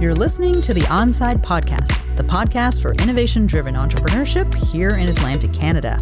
You're 0.00 0.14
listening 0.14 0.62
to 0.62 0.72
the 0.72 0.82
Onside 0.82 1.42
Podcast, 1.42 1.88
the 2.14 2.22
podcast 2.22 2.82
for 2.82 2.92
innovation 3.02 3.46
driven 3.46 3.74
entrepreneurship 3.74 4.54
here 4.54 4.90
in 4.90 5.08
Atlantic 5.08 5.52
Canada. 5.52 6.00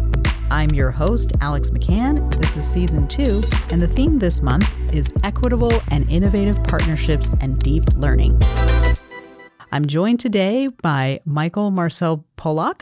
I'm 0.51 0.69
your 0.69 0.91
host, 0.91 1.31
Alex 1.41 1.71
McCann. 1.71 2.31
This 2.39 2.57
is 2.57 2.67
season 2.67 3.07
two, 3.07 3.41
and 3.71 3.81
the 3.81 3.87
theme 3.87 4.19
this 4.19 4.43
month 4.43 4.71
is 4.93 5.15
equitable 5.23 5.73
and 5.89 6.07
innovative 6.11 6.63
partnerships 6.65 7.31
and 7.41 7.57
deep 7.57 7.85
learning. 7.95 8.39
I'm 9.71 9.87
joined 9.87 10.19
today 10.19 10.67
by 10.67 11.19
Michael 11.25 11.71
Marcel 11.71 12.23
Polak, 12.37 12.81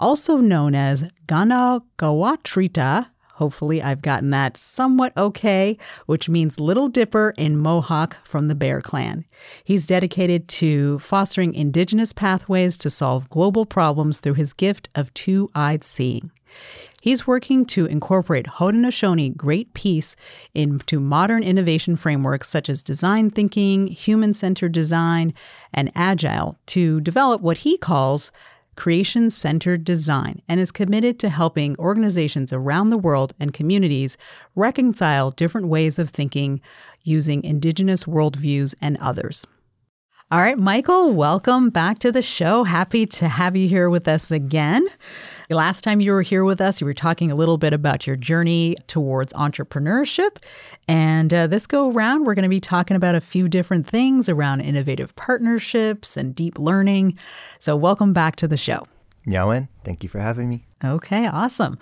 also 0.00 0.38
known 0.38 0.74
as 0.74 1.04
Ganagawatrita. 1.26 3.06
Hopefully, 3.36 3.82
I've 3.82 4.00
gotten 4.00 4.30
that 4.30 4.56
somewhat 4.56 5.14
okay, 5.14 5.76
which 6.06 6.26
means 6.26 6.58
Little 6.58 6.88
Dipper 6.88 7.34
in 7.36 7.58
Mohawk 7.58 8.16
from 8.24 8.48
the 8.48 8.54
Bear 8.54 8.80
Clan. 8.80 9.26
He's 9.62 9.86
dedicated 9.86 10.48
to 10.48 10.98
fostering 11.00 11.52
Indigenous 11.52 12.14
pathways 12.14 12.78
to 12.78 12.88
solve 12.88 13.28
global 13.28 13.66
problems 13.66 14.20
through 14.20 14.34
his 14.34 14.54
gift 14.54 14.88
of 14.94 15.12
two 15.12 15.50
eyed 15.54 15.84
seeing. 15.84 16.30
He's 17.02 17.26
working 17.26 17.66
to 17.66 17.84
incorporate 17.84 18.46
Haudenosaunee 18.46 19.36
Great 19.36 19.74
Peace 19.74 20.16
into 20.54 20.98
modern 20.98 21.42
innovation 21.42 21.94
frameworks 21.94 22.48
such 22.48 22.70
as 22.70 22.82
design 22.82 23.28
thinking, 23.28 23.86
human 23.88 24.32
centered 24.32 24.72
design, 24.72 25.34
and 25.74 25.92
agile 25.94 26.58
to 26.68 27.02
develop 27.02 27.42
what 27.42 27.58
he 27.58 27.76
calls 27.76 28.32
creation 28.76 29.30
centered 29.30 29.84
design 29.84 30.42
and 30.48 30.60
is 30.60 30.70
committed 30.70 31.18
to 31.18 31.28
helping 31.28 31.76
organizations 31.78 32.52
around 32.52 32.90
the 32.90 32.98
world 32.98 33.32
and 33.40 33.52
communities 33.52 34.16
reconcile 34.54 35.30
different 35.30 35.68
ways 35.68 35.98
of 35.98 36.10
thinking 36.10 36.60
using 37.02 37.42
indigenous 37.42 38.04
worldviews 38.04 38.74
and 38.80 38.96
others. 38.98 39.46
All 40.30 40.40
right, 40.40 40.58
Michael, 40.58 41.12
welcome 41.12 41.70
back 41.70 42.00
to 42.00 42.10
the 42.10 42.22
show. 42.22 42.64
Happy 42.64 43.06
to 43.06 43.28
have 43.28 43.56
you 43.56 43.68
here 43.68 43.88
with 43.88 44.08
us 44.08 44.30
again. 44.30 44.84
Last 45.54 45.84
time 45.84 46.00
you 46.00 46.12
were 46.12 46.22
here 46.22 46.44
with 46.44 46.60
us, 46.60 46.80
you 46.80 46.86
were 46.86 46.94
talking 46.94 47.30
a 47.30 47.36
little 47.36 47.56
bit 47.56 47.72
about 47.72 48.06
your 48.06 48.16
journey 48.16 48.74
towards 48.88 49.32
entrepreneurship. 49.34 50.42
And 50.88 51.32
uh, 51.32 51.46
this 51.46 51.66
go 51.66 51.90
around, 51.90 52.24
we're 52.24 52.34
going 52.34 52.42
to 52.42 52.48
be 52.48 52.60
talking 52.60 52.96
about 52.96 53.14
a 53.14 53.20
few 53.20 53.48
different 53.48 53.86
things 53.86 54.28
around 54.28 54.60
innovative 54.62 55.14
partnerships 55.14 56.16
and 56.16 56.34
deep 56.34 56.58
learning. 56.58 57.16
So, 57.60 57.76
welcome 57.76 58.12
back 58.12 58.36
to 58.36 58.48
the 58.48 58.56
show. 58.56 58.86
Yawen, 59.26 59.68
thank 59.84 60.02
you 60.02 60.08
for 60.08 60.18
having 60.18 60.48
me. 60.48 60.65
Okay, 60.84 61.26
awesome. 61.26 61.78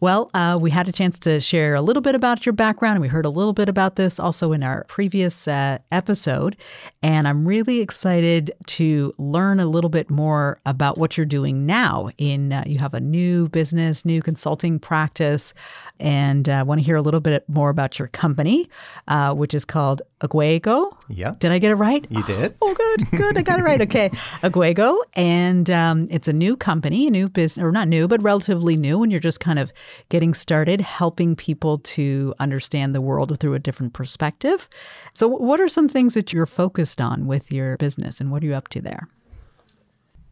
Well, 0.00 0.30
uh, 0.32 0.58
we 0.58 0.70
had 0.70 0.88
a 0.88 0.92
chance 0.92 1.18
to 1.20 1.38
share 1.38 1.74
a 1.74 1.82
little 1.82 2.00
bit 2.00 2.14
about 2.14 2.46
your 2.46 2.54
background, 2.54 2.94
and 2.94 3.02
we 3.02 3.08
heard 3.08 3.26
a 3.26 3.30
little 3.30 3.52
bit 3.52 3.68
about 3.68 3.96
this 3.96 4.18
also 4.18 4.52
in 4.52 4.62
our 4.62 4.84
previous 4.84 5.46
uh, 5.46 5.78
episode. 5.92 6.56
And 7.02 7.28
I'm 7.28 7.46
really 7.46 7.80
excited 7.80 8.52
to 8.68 9.12
learn 9.18 9.60
a 9.60 9.66
little 9.66 9.90
bit 9.90 10.08
more 10.08 10.60
about 10.64 10.96
what 10.96 11.18
you're 11.18 11.26
doing 11.26 11.66
now. 11.66 12.08
In 12.16 12.54
uh, 12.54 12.64
you 12.66 12.78
have 12.78 12.94
a 12.94 13.00
new 13.00 13.50
business, 13.50 14.06
new 14.06 14.22
consulting 14.22 14.78
practice, 14.78 15.52
and 16.00 16.48
I 16.48 16.60
uh, 16.60 16.64
want 16.64 16.80
to 16.80 16.86
hear 16.86 16.96
a 16.96 17.02
little 17.02 17.20
bit 17.20 17.46
more 17.50 17.68
about 17.68 17.98
your 17.98 18.08
company, 18.08 18.70
uh, 19.08 19.34
which 19.34 19.52
is 19.52 19.66
called 19.66 20.00
Aguego. 20.22 20.96
Yeah. 21.10 21.34
Did 21.38 21.52
I 21.52 21.58
get 21.58 21.70
it 21.70 21.74
right? 21.74 22.06
You 22.08 22.22
did. 22.22 22.56
Oh, 22.62 22.74
good, 22.74 23.10
good. 23.10 23.36
I 23.36 23.42
got 23.42 23.60
it 23.60 23.62
right. 23.62 23.82
Okay, 23.82 24.08
Aguego, 24.42 24.96
and 25.14 25.68
um, 25.68 26.08
it's 26.10 26.28
a 26.28 26.32
new 26.32 26.56
company, 26.56 27.06
a 27.06 27.10
new 27.10 27.28
business, 27.28 27.62
or 27.62 27.70
not 27.72 27.88
new, 27.88 28.08
but 28.08 28.22
relatively 28.22 28.37
relatively 28.38 28.76
new 28.76 29.02
and 29.02 29.10
you're 29.10 29.20
just 29.20 29.40
kind 29.40 29.58
of 29.58 29.72
getting 30.10 30.32
started, 30.32 30.80
helping 30.80 31.34
people 31.34 31.78
to 31.78 32.32
understand 32.38 32.94
the 32.94 33.00
world 33.00 33.36
through 33.40 33.54
a 33.54 33.58
different 33.58 33.92
perspective. 33.92 34.68
So, 35.12 35.26
what 35.26 35.60
are 35.60 35.68
some 35.68 35.88
things 35.88 36.14
that 36.14 36.32
you're 36.32 36.46
focused 36.46 37.00
on 37.00 37.26
with 37.26 37.50
your 37.50 37.76
business 37.78 38.20
and 38.20 38.30
what 38.30 38.44
are 38.44 38.46
you 38.46 38.54
up 38.54 38.68
to 38.68 38.80
there? 38.80 39.08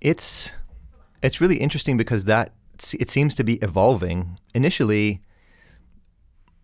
It's 0.00 0.52
it's 1.20 1.40
really 1.40 1.56
interesting 1.56 1.96
because 1.96 2.26
that 2.26 2.52
it 2.92 3.10
seems 3.10 3.34
to 3.34 3.42
be 3.42 3.54
evolving. 3.54 4.38
Initially, 4.54 5.20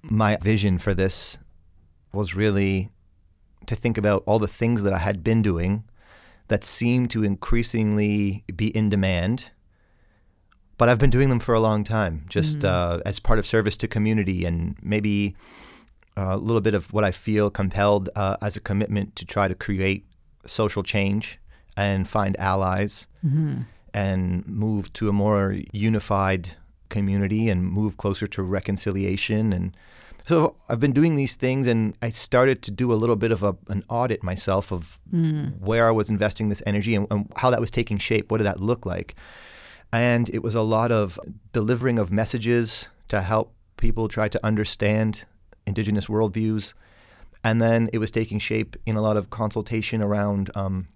my 0.03 0.37
vision 0.37 0.79
for 0.79 0.95
this 0.95 1.39
was 2.13 2.37
really 2.37 2.91
to 3.67 3.75
think 3.75 3.99
about 3.99 4.23
all 4.27 4.39
the 4.39 4.47
things 4.47 4.85
that 4.85 4.93
I 4.93 4.99
had 4.99 5.25
been 5.25 5.43
doing 5.43 5.83
that 6.49 6.63
seemed 6.63 7.11
to 7.11 7.25
increasingly 7.25 8.45
be 8.55 8.69
in 8.77 8.91
demand 8.91 9.51
but 10.79 10.89
I've 10.89 10.99
been 10.99 11.11
doing 11.11 11.29
them 11.29 11.41
for 11.41 11.55
a 11.55 11.61
long 11.61 11.85
time, 11.85 12.25
just 12.29 12.61
mm. 12.61 12.65
uh, 12.65 13.01
as 13.05 13.19
part 13.19 13.39
of 13.39 13.47
service 13.47 13.77
to 13.79 13.89
community 13.89 14.45
and 14.45 14.77
maybe 14.83 15.37
uh, 16.17 16.31
a 16.31 16.37
little 16.37 16.61
bit 16.61 16.75
of 16.75 16.93
what 16.93 17.05
I 17.05 17.11
feel 17.11 17.51
compelled 17.51 18.09
uh, 18.15 18.37
as 18.43 18.57
a 18.57 18.61
commitment 18.61 19.17
to 19.17 19.25
try 19.25 19.49
to 19.49 19.55
create 19.55 20.05
social 20.47 20.83
change 20.83 21.39
and 21.77 22.09
find 22.09 22.39
allies 22.39 23.07
mm-hmm. 23.25 23.63
and 23.95 24.47
move 24.47 24.93
to 24.95 25.09
a 25.09 25.13
more 25.13 25.57
unified 25.73 26.51
community 26.89 27.49
and 27.49 27.67
move 27.67 27.97
closer 27.97 28.27
to 28.27 28.43
reconciliation 28.43 29.53
and 29.53 29.75
so 30.27 30.55
I've 30.69 30.79
been 30.79 30.93
doing 30.93 31.17
these 31.17 31.35
things, 31.35 31.67
and 31.67 31.97
I 32.01 32.11
started 32.11 32.63
to 32.63 32.71
do 32.71 32.93
a 32.93 32.95
little 32.95 33.17
bit 33.17 33.33
of 33.33 33.43
a, 33.43 33.57
an 33.69 33.85
audit 33.89 34.23
myself 34.23 34.73
of 34.73 35.01
mm. 35.13 35.59
where 35.59 35.89
I 35.89 35.91
was 35.91 36.09
investing 36.09 36.49
this 36.49 36.63
energy 36.65 36.95
and, 36.95 37.07
and, 37.11 37.33
how 37.37 37.51
that 37.51 37.61
was 37.61 37.71
taking 37.71 37.99
shape. 37.99 38.31
What 38.31 38.39
did 38.39 38.45
that 38.45 38.61
look 38.61 38.87
like? 38.87 39.17
And 39.93 40.31
it 40.31 40.43
was 40.43 40.55
a 40.55 40.63
lot 40.63 40.91
of 40.91 41.21
delivering 41.53 41.99
of 41.99 42.11
messages 42.11 42.89
to 43.09 43.21
help 43.21 43.53
people 43.77 44.09
try 44.09 44.29
to 44.29 44.41
understand 44.45 45.25
indigenous 45.67 46.07
worldviews. 46.07 46.73
And 47.45 47.61
then 47.61 47.91
it 47.93 47.99
was 47.99 48.11
taking 48.11 48.39
shape 48.39 48.77
in 48.87 48.97
a 48.97 49.03
lot 49.03 49.17
of 49.17 49.29
consultation 49.29 50.01
around 50.01 50.51
um, 50.55 50.89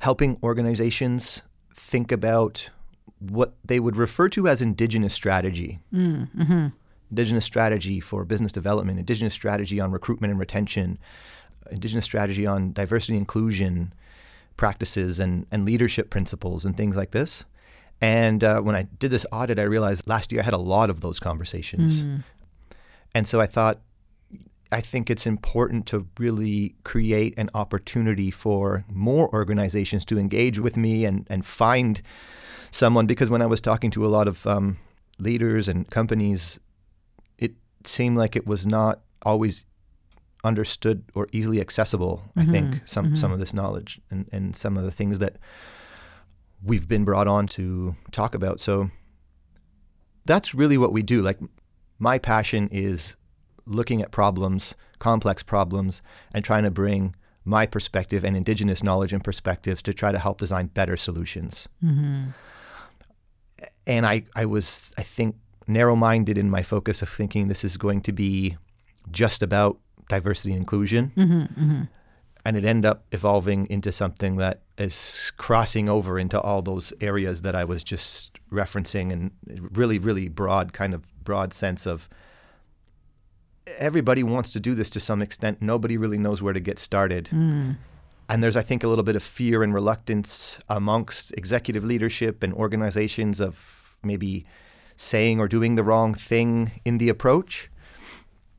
helping 0.00 0.38
organizations 0.42 1.42
think 1.72 2.12
about 2.12 2.70
what 3.18 3.54
they 3.64 3.80
would 3.80 3.96
refer 3.96 4.28
to 4.28 4.46
as 4.48 4.60
indigenous 4.60 5.14
strategy. 5.14 5.78
Mm, 5.92 6.30
mm-hmm. 6.36 6.66
Indigenous 7.10 7.44
strategy 7.44 8.00
for 8.00 8.24
business 8.24 8.52
development, 8.52 8.98
indigenous 8.98 9.32
strategy 9.32 9.80
on 9.80 9.92
recruitment 9.92 10.30
and 10.30 10.40
retention, 10.40 10.98
indigenous 11.70 12.04
strategy 12.04 12.46
on 12.46 12.72
diversity 12.72 13.16
inclusion 13.16 13.94
practices 14.56 15.18
and, 15.18 15.46
and 15.50 15.64
leadership 15.64 16.10
principles 16.10 16.64
and 16.64 16.76
things 16.76 16.96
like 16.96 17.12
this. 17.12 17.44
And 18.04 18.44
uh, 18.44 18.60
when 18.60 18.76
I 18.76 18.82
did 18.82 19.10
this 19.10 19.24
audit, 19.32 19.58
I 19.58 19.62
realized 19.62 20.06
last 20.06 20.30
year 20.30 20.42
I 20.42 20.44
had 20.44 20.52
a 20.52 20.58
lot 20.58 20.90
of 20.90 21.00
those 21.00 21.18
conversations. 21.18 22.02
Mm. 22.02 22.22
And 23.14 23.26
so 23.26 23.40
I 23.40 23.46
thought, 23.46 23.80
I 24.70 24.82
think 24.82 25.08
it's 25.08 25.26
important 25.26 25.86
to 25.86 26.06
really 26.18 26.74
create 26.84 27.32
an 27.38 27.48
opportunity 27.54 28.30
for 28.30 28.84
more 28.90 29.32
organizations 29.32 30.04
to 30.04 30.18
engage 30.18 30.58
with 30.58 30.76
me 30.76 31.06
and, 31.06 31.26
and 31.30 31.46
find 31.46 32.02
someone. 32.70 33.06
Because 33.06 33.30
when 33.30 33.40
I 33.40 33.46
was 33.46 33.62
talking 33.62 33.90
to 33.92 34.04
a 34.04 34.08
lot 34.08 34.28
of 34.28 34.46
um, 34.46 34.76
leaders 35.18 35.66
and 35.66 35.88
companies, 35.88 36.60
it 37.38 37.52
seemed 37.84 38.18
like 38.18 38.36
it 38.36 38.46
was 38.46 38.66
not 38.66 39.00
always 39.22 39.64
understood 40.42 41.04
or 41.14 41.26
easily 41.32 41.58
accessible. 41.58 42.22
Mm-hmm. 42.36 42.40
I 42.40 42.52
think 42.52 42.82
some 42.84 43.06
mm-hmm. 43.06 43.14
some 43.14 43.32
of 43.32 43.38
this 43.38 43.54
knowledge 43.54 44.02
and, 44.10 44.28
and 44.30 44.54
some 44.54 44.76
of 44.76 44.84
the 44.84 44.92
things 44.92 45.20
that 45.20 45.36
we've 46.64 46.88
been 46.88 47.04
brought 47.04 47.28
on 47.28 47.46
to 47.46 47.94
talk 48.10 48.34
about. 48.34 48.60
So 48.60 48.90
that's 50.24 50.54
really 50.54 50.78
what 50.78 50.92
we 50.92 51.02
do. 51.02 51.20
Like 51.20 51.38
my 51.98 52.18
passion 52.18 52.68
is 52.72 53.16
looking 53.66 54.02
at 54.02 54.10
problems, 54.10 54.74
complex 54.98 55.42
problems, 55.42 56.02
and 56.32 56.44
trying 56.44 56.64
to 56.64 56.70
bring 56.70 57.14
my 57.44 57.66
perspective 57.66 58.24
and 58.24 58.36
indigenous 58.36 58.82
knowledge 58.82 59.12
and 59.12 59.22
perspectives 59.22 59.82
to 59.82 59.92
try 59.92 60.12
to 60.12 60.18
help 60.18 60.38
design 60.38 60.66
better 60.68 60.96
solutions. 60.96 61.68
Mm-hmm. 61.84 62.30
And 63.86 64.06
I, 64.06 64.24
I 64.34 64.46
was, 64.46 64.92
I 64.96 65.02
think, 65.02 65.36
narrow 65.66 65.94
minded 65.94 66.38
in 66.38 66.48
my 66.48 66.62
focus 66.62 67.02
of 67.02 67.08
thinking 67.08 67.48
this 67.48 67.64
is 67.64 67.76
going 67.76 68.00
to 68.02 68.12
be 68.12 68.56
just 69.10 69.42
about 69.42 69.78
diversity 70.08 70.52
and 70.52 70.60
inclusion. 70.60 71.12
Mm-hmm, 71.16 71.40
mm-hmm 71.42 71.82
and 72.44 72.56
it 72.56 72.64
ended 72.64 72.88
up 72.88 73.04
evolving 73.12 73.66
into 73.70 73.90
something 73.90 74.36
that 74.36 74.62
is 74.76 75.32
crossing 75.36 75.88
over 75.88 76.18
into 76.18 76.40
all 76.40 76.62
those 76.62 76.92
areas 77.00 77.42
that 77.42 77.54
I 77.54 77.64
was 77.64 77.84
just 77.84 78.38
referencing 78.50 79.12
and 79.12 79.30
really, 79.76 79.98
really 79.98 80.28
broad, 80.28 80.72
kind 80.72 80.94
of 80.94 81.04
broad 81.22 81.52
sense 81.52 81.86
of 81.86 82.08
everybody 83.78 84.22
wants 84.22 84.52
to 84.52 84.60
do 84.60 84.74
this 84.74 84.90
to 84.90 85.00
some 85.00 85.22
extent. 85.22 85.62
Nobody 85.62 85.96
really 85.96 86.18
knows 86.18 86.42
where 86.42 86.52
to 86.52 86.60
get 86.60 86.78
started. 86.78 87.28
Mm. 87.32 87.76
And 88.28 88.42
there's, 88.42 88.56
I 88.56 88.62
think, 88.62 88.82
a 88.82 88.88
little 88.88 89.04
bit 89.04 89.16
of 89.16 89.22
fear 89.22 89.62
and 89.62 89.72
reluctance 89.74 90.58
amongst 90.68 91.32
executive 91.32 91.84
leadership 91.84 92.42
and 92.42 92.52
organizations 92.54 93.40
of 93.40 93.96
maybe 94.02 94.44
saying 94.96 95.40
or 95.40 95.48
doing 95.48 95.74
the 95.74 95.82
wrong 95.82 96.14
thing 96.14 96.80
in 96.84 96.98
the 96.98 97.08
approach. 97.08 97.70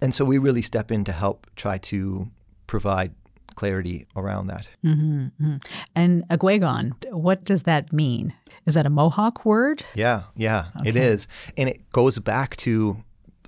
And 0.02 0.14
so 0.14 0.24
we 0.26 0.38
really 0.38 0.62
step 0.62 0.92
in 0.92 1.04
to 1.06 1.12
help 1.12 1.48
try 1.56 1.78
to 1.80 2.30
provide 2.68 3.14
clarity 3.56 4.06
around 4.16 4.48
that. 4.48 4.68
Mm-hmm, 4.84 5.20
mm-hmm. 5.42 5.56
And 5.96 6.24
Aguegon, 6.30 6.94
what 7.12 7.44
does 7.44 7.64
that 7.64 7.92
mean? 7.94 8.34
Is 8.66 8.74
that 8.76 8.86
a 8.86 8.90
Mohawk 8.90 9.46
word? 9.46 9.84
Yeah, 9.94 10.24
yeah, 10.36 10.66
okay. 10.82 10.90
it 10.90 10.96
is. 10.96 11.28
And 11.58 11.70
it 11.70 11.90
goes 11.92 12.20
back 12.20 12.56
to 12.58 12.98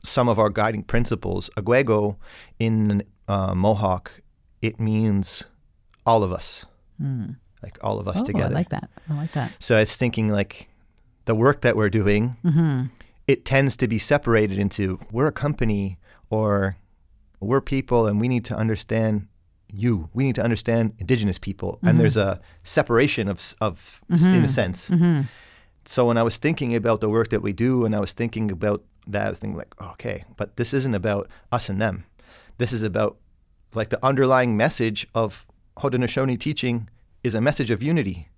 some 0.04 0.30
of 0.30 0.40
our 0.40 0.50
guiding 0.50 0.84
principles. 0.84 1.50
Aguego 1.58 2.18
in 2.60 3.04
uh, 3.28 3.54
Mohawk, 3.54 4.22
it 4.62 4.80
means 4.80 5.44
all 6.06 6.24
of 6.24 6.32
us. 6.32 6.66
like 7.62 7.78
all 7.82 8.00
of 8.00 8.08
us 8.08 8.22
Oh, 8.22 8.26
together. 8.26 8.46
I 8.56 8.60
like 8.60 8.70
that. 8.70 8.90
I 9.10 9.14
like 9.16 9.32
that. 9.34 9.52
So 9.60 9.78
it's 9.78 9.96
thinking 9.98 10.30
like 10.30 10.70
the 11.26 11.36
work 11.36 11.62
that 11.62 11.76
we're 11.76 11.90
doing, 11.90 12.38
it 13.28 13.44
tends 13.44 13.76
to 13.78 13.88
be 13.88 14.00
separated 14.00 14.58
into 14.58 15.00
we're 15.12 15.28
a 15.28 15.32
company 15.34 15.98
or 16.30 16.78
we're 17.40 17.62
people 17.62 18.08
and 18.08 18.20
we 18.22 18.28
need 18.28 18.46
to 18.46 18.56
understand 18.56 19.28
you. 19.72 20.10
We 20.14 20.24
need 20.24 20.36
to 20.36 20.44
understand 20.44 20.94
indigenous 21.00 21.40
people. 21.40 21.80
And 21.82 21.92
mm-hmm. 21.92 22.00
there's 22.00 22.18
a 22.18 22.40
separation 22.64 23.28
of, 23.28 23.56
of 23.62 24.02
s- 24.12 24.24
in 24.24 24.30
a 24.30 24.38
mm-hmm. 24.38 24.46
sense. 24.48 24.90
Mm-hmm. 24.90 25.22
So 25.86 26.06
when 26.06 26.18
I 26.18 26.24
was 26.24 26.38
thinking 26.38 26.76
about 26.76 27.00
the 27.00 27.10
work 27.10 27.30
that 27.30 27.42
we 27.42 27.54
do 27.54 27.86
and 27.86 27.96
I 27.96 28.00
was 28.00 28.14
thinking 28.14 28.52
about 28.52 28.84
that, 29.08 29.26
I 29.26 29.30
was 29.30 29.40
thinking 29.40 29.58
like, 29.58 29.74
okay, 29.82 30.26
but 30.38 30.58
this 30.58 30.74
isn't 30.74 30.96
about 30.96 31.30
us 31.52 31.70
and 31.70 31.82
them. 31.82 32.06
This 32.58 32.74
is 32.74 32.84
about 32.84 33.18
like 33.74 33.90
the 33.90 34.04
underlying 34.06 34.58
message 34.58 35.08
of 35.14 35.46
Haudenosaunee 35.78 36.40
teaching 36.40 36.90
is 37.24 37.36
a 37.36 37.42
message 37.42 37.70
of 37.70 37.84
unity. 37.84 38.30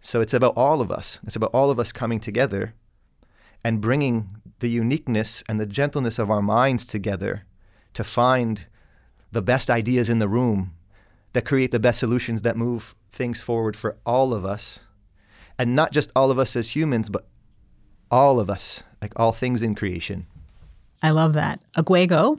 So 0.00 0.20
it's 0.20 0.34
about 0.34 0.54
all 0.56 0.80
of 0.80 0.90
us. 0.90 1.18
It's 1.24 1.36
about 1.36 1.50
all 1.52 1.70
of 1.70 1.78
us 1.78 1.92
coming 1.92 2.20
together 2.20 2.74
and 3.64 3.80
bringing 3.80 4.36
the 4.60 4.68
uniqueness 4.68 5.42
and 5.48 5.58
the 5.58 5.66
gentleness 5.66 6.18
of 6.18 6.30
our 6.30 6.42
minds 6.42 6.84
together 6.84 7.44
to 7.94 8.04
find 8.04 8.66
the 9.32 9.42
best 9.42 9.70
ideas 9.70 10.08
in 10.08 10.18
the 10.18 10.28
room 10.28 10.74
that 11.32 11.44
create 11.44 11.70
the 11.70 11.78
best 11.78 11.98
solutions 11.98 12.42
that 12.42 12.56
move 12.56 12.94
things 13.12 13.40
forward 13.40 13.76
for 13.76 13.96
all 14.06 14.32
of 14.32 14.44
us. 14.44 14.80
And 15.58 15.74
not 15.74 15.92
just 15.92 16.10
all 16.14 16.30
of 16.30 16.38
us 16.38 16.54
as 16.56 16.76
humans, 16.76 17.08
but 17.08 17.26
all 18.10 18.38
of 18.38 18.48
us, 18.48 18.82
like 19.02 19.12
all 19.16 19.32
things 19.32 19.62
in 19.62 19.74
creation. 19.74 20.26
I 21.02 21.10
love 21.10 21.32
that. 21.34 21.60
Aguego, 21.74 22.38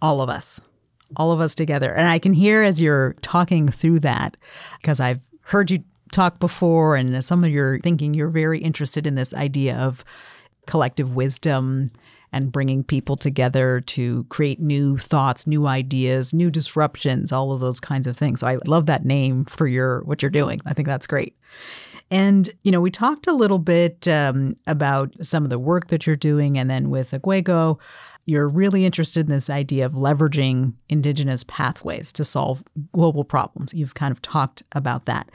all 0.00 0.20
of 0.22 0.30
us, 0.30 0.60
all 1.16 1.32
of 1.32 1.40
us 1.40 1.54
together. 1.54 1.92
And 1.92 2.06
I 2.08 2.18
can 2.18 2.32
hear 2.32 2.62
as 2.62 2.80
you're 2.80 3.14
talking 3.22 3.68
through 3.68 4.00
that, 4.00 4.36
because 4.80 5.00
I've 5.00 5.22
heard 5.42 5.70
you 5.70 5.84
talk 6.12 6.38
before, 6.38 6.96
and 6.96 7.22
some 7.24 7.44
of 7.44 7.50
your 7.50 7.78
thinking, 7.80 8.14
you're 8.14 8.28
very 8.28 8.58
interested 8.58 9.06
in 9.06 9.14
this 9.14 9.34
idea 9.34 9.76
of 9.76 10.04
collective 10.66 11.14
wisdom 11.14 11.90
and 12.32 12.52
bringing 12.52 12.84
people 12.84 13.16
together 13.16 13.80
to 13.80 14.24
create 14.24 14.60
new 14.60 14.96
thoughts, 14.96 15.46
new 15.46 15.66
ideas, 15.66 16.32
new 16.32 16.50
disruptions, 16.50 17.32
all 17.32 17.52
of 17.52 17.60
those 17.60 17.80
kinds 17.80 18.06
of 18.06 18.16
things. 18.16 18.40
So 18.40 18.46
I 18.46 18.58
love 18.66 18.86
that 18.86 19.04
name 19.04 19.44
for 19.44 19.66
your 19.66 20.02
what 20.04 20.22
you're 20.22 20.30
doing. 20.30 20.60
I 20.66 20.72
think 20.72 20.86
that's 20.86 21.06
great. 21.06 21.36
And, 22.10 22.50
you 22.62 22.72
know, 22.72 22.80
we 22.80 22.90
talked 22.90 23.26
a 23.28 23.32
little 23.32 23.60
bit 23.60 24.08
um, 24.08 24.54
about 24.66 25.14
some 25.24 25.44
of 25.44 25.50
the 25.50 25.58
work 25.60 25.88
that 25.88 26.06
you're 26.06 26.16
doing. 26.16 26.58
And 26.58 26.68
then 26.68 26.90
with 26.90 27.12
Aguego, 27.12 27.78
you're 28.26 28.48
really 28.48 28.84
interested 28.84 29.20
in 29.20 29.30
this 29.30 29.48
idea 29.48 29.86
of 29.86 29.92
leveraging 29.92 30.74
indigenous 30.88 31.44
pathways 31.44 32.12
to 32.14 32.24
solve 32.24 32.64
global 32.92 33.24
problems. 33.24 33.72
You've 33.74 33.94
kind 33.94 34.12
of 34.12 34.20
talked 34.22 34.62
about 34.72 35.06
that. 35.06 35.30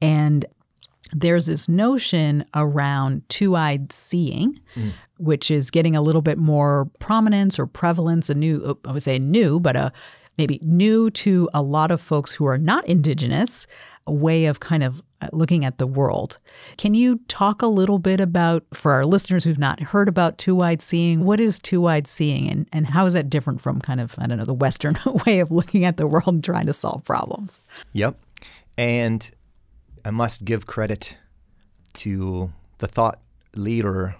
And 0.00 0.46
there's 1.12 1.46
this 1.46 1.68
notion 1.68 2.44
around 2.54 3.28
two 3.28 3.56
eyed 3.56 3.92
seeing, 3.92 4.60
which 5.18 5.50
is 5.50 5.70
getting 5.70 5.96
a 5.96 6.02
little 6.02 6.22
bit 6.22 6.38
more 6.38 6.90
prominence 6.98 7.58
or 7.58 7.66
prevalence, 7.66 8.30
a 8.30 8.34
new, 8.34 8.78
I 8.84 8.92
would 8.92 9.02
say 9.02 9.18
new, 9.18 9.60
but 9.60 9.76
a 9.76 9.92
maybe 10.38 10.58
new 10.62 11.10
to 11.10 11.48
a 11.52 11.60
lot 11.60 11.90
of 11.90 12.00
folks 12.00 12.32
who 12.32 12.46
are 12.46 12.56
not 12.56 12.86
indigenous, 12.86 13.66
way 14.06 14.46
of 14.46 14.60
kind 14.60 14.82
of 14.82 15.02
uh, 15.20 15.28
looking 15.32 15.64
at 15.64 15.78
the 15.78 15.86
world. 15.86 16.38
Can 16.78 16.94
you 16.94 17.20
talk 17.28 17.62
a 17.62 17.66
little 17.66 17.98
bit 17.98 18.20
about, 18.20 18.64
for 18.72 18.92
our 18.92 19.04
listeners 19.04 19.44
who've 19.44 19.58
not 19.58 19.80
heard 19.80 20.08
about 20.08 20.38
two 20.38 20.62
eyed 20.62 20.80
seeing, 20.80 21.24
what 21.24 21.40
is 21.40 21.58
two 21.58 21.86
eyed 21.86 22.06
seeing 22.06 22.50
and, 22.50 22.66
and 22.72 22.86
how 22.86 23.04
is 23.04 23.12
that 23.12 23.28
different 23.28 23.60
from 23.60 23.80
kind 23.80 24.00
of, 24.00 24.14
I 24.18 24.26
don't 24.26 24.38
know, 24.38 24.44
the 24.44 24.54
Western 24.54 24.96
way 25.26 25.40
of 25.40 25.50
looking 25.50 25.84
at 25.84 25.98
the 25.98 26.06
world 26.06 26.28
and 26.28 26.44
trying 26.44 26.66
to 26.66 26.72
solve 26.72 27.04
problems? 27.04 27.60
Yep. 27.92 28.18
And 28.78 29.30
I 30.04 30.10
must 30.10 30.44
give 30.44 30.66
credit 30.66 31.16
to 31.94 32.52
the 32.78 32.86
thought 32.86 33.20
leader 33.54 34.16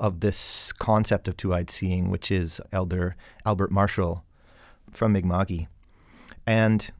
of 0.00 0.20
this 0.20 0.72
concept 0.72 1.28
of 1.28 1.36
two 1.36 1.54
eyed 1.54 1.70
seeing, 1.70 2.10
which 2.10 2.30
is 2.30 2.60
Elder 2.72 3.16
Albert 3.46 3.70
Marshall 3.70 4.24
from 4.90 5.12
Mi'kma'ki. 5.12 5.68
And, 6.46 6.90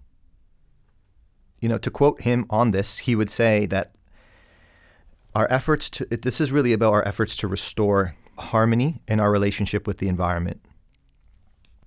you 1.61 1.69
know, 1.69 1.79
to 1.79 1.91
quote 1.91 2.23
him 2.23 2.47
on 2.49 2.71
this, 2.71 2.99
he 2.99 3.17
would 3.17 3.31
say 3.31 3.67
that 3.67 3.93
our 5.35 5.51
efforts 5.51 5.91
to, 5.91 6.05
this 6.05 6.41
is 6.41 6.53
really 6.53 6.73
about 6.73 6.93
our 6.93 7.07
efforts 7.09 7.35
to 7.37 7.49
restore 7.49 8.15
harmony 8.39 9.01
in 9.09 9.19
our 9.19 9.33
relationship 9.33 9.87
with 9.87 9.99
the 9.99 10.09
environment. 10.09 10.61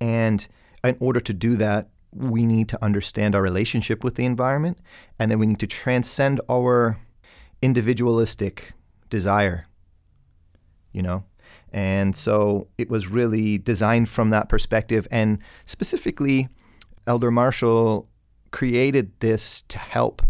And 0.00 0.46
in 0.84 0.96
order 1.00 1.20
to 1.20 1.32
do 1.32 1.56
that, 1.56 1.88
we 2.16 2.46
need 2.46 2.68
to 2.70 2.84
understand 2.84 3.34
our 3.34 3.42
relationship 3.42 4.02
with 4.02 4.14
the 4.14 4.24
environment, 4.24 4.78
and 5.18 5.30
then 5.30 5.38
we 5.38 5.46
need 5.46 5.60
to 5.60 5.66
transcend 5.66 6.40
our 6.48 6.98
individualistic 7.62 8.72
desire, 9.10 9.66
you 10.92 11.02
know? 11.02 11.24
And 11.72 12.16
so 12.16 12.68
it 12.78 12.88
was 12.88 13.08
really 13.08 13.58
designed 13.58 14.08
from 14.08 14.30
that 14.30 14.48
perspective. 14.48 15.06
And 15.10 15.38
specifically, 15.66 16.48
Elder 17.06 17.30
Marshall 17.30 18.08
created 18.50 19.12
this 19.20 19.62
to 19.68 19.78
help 19.78 20.22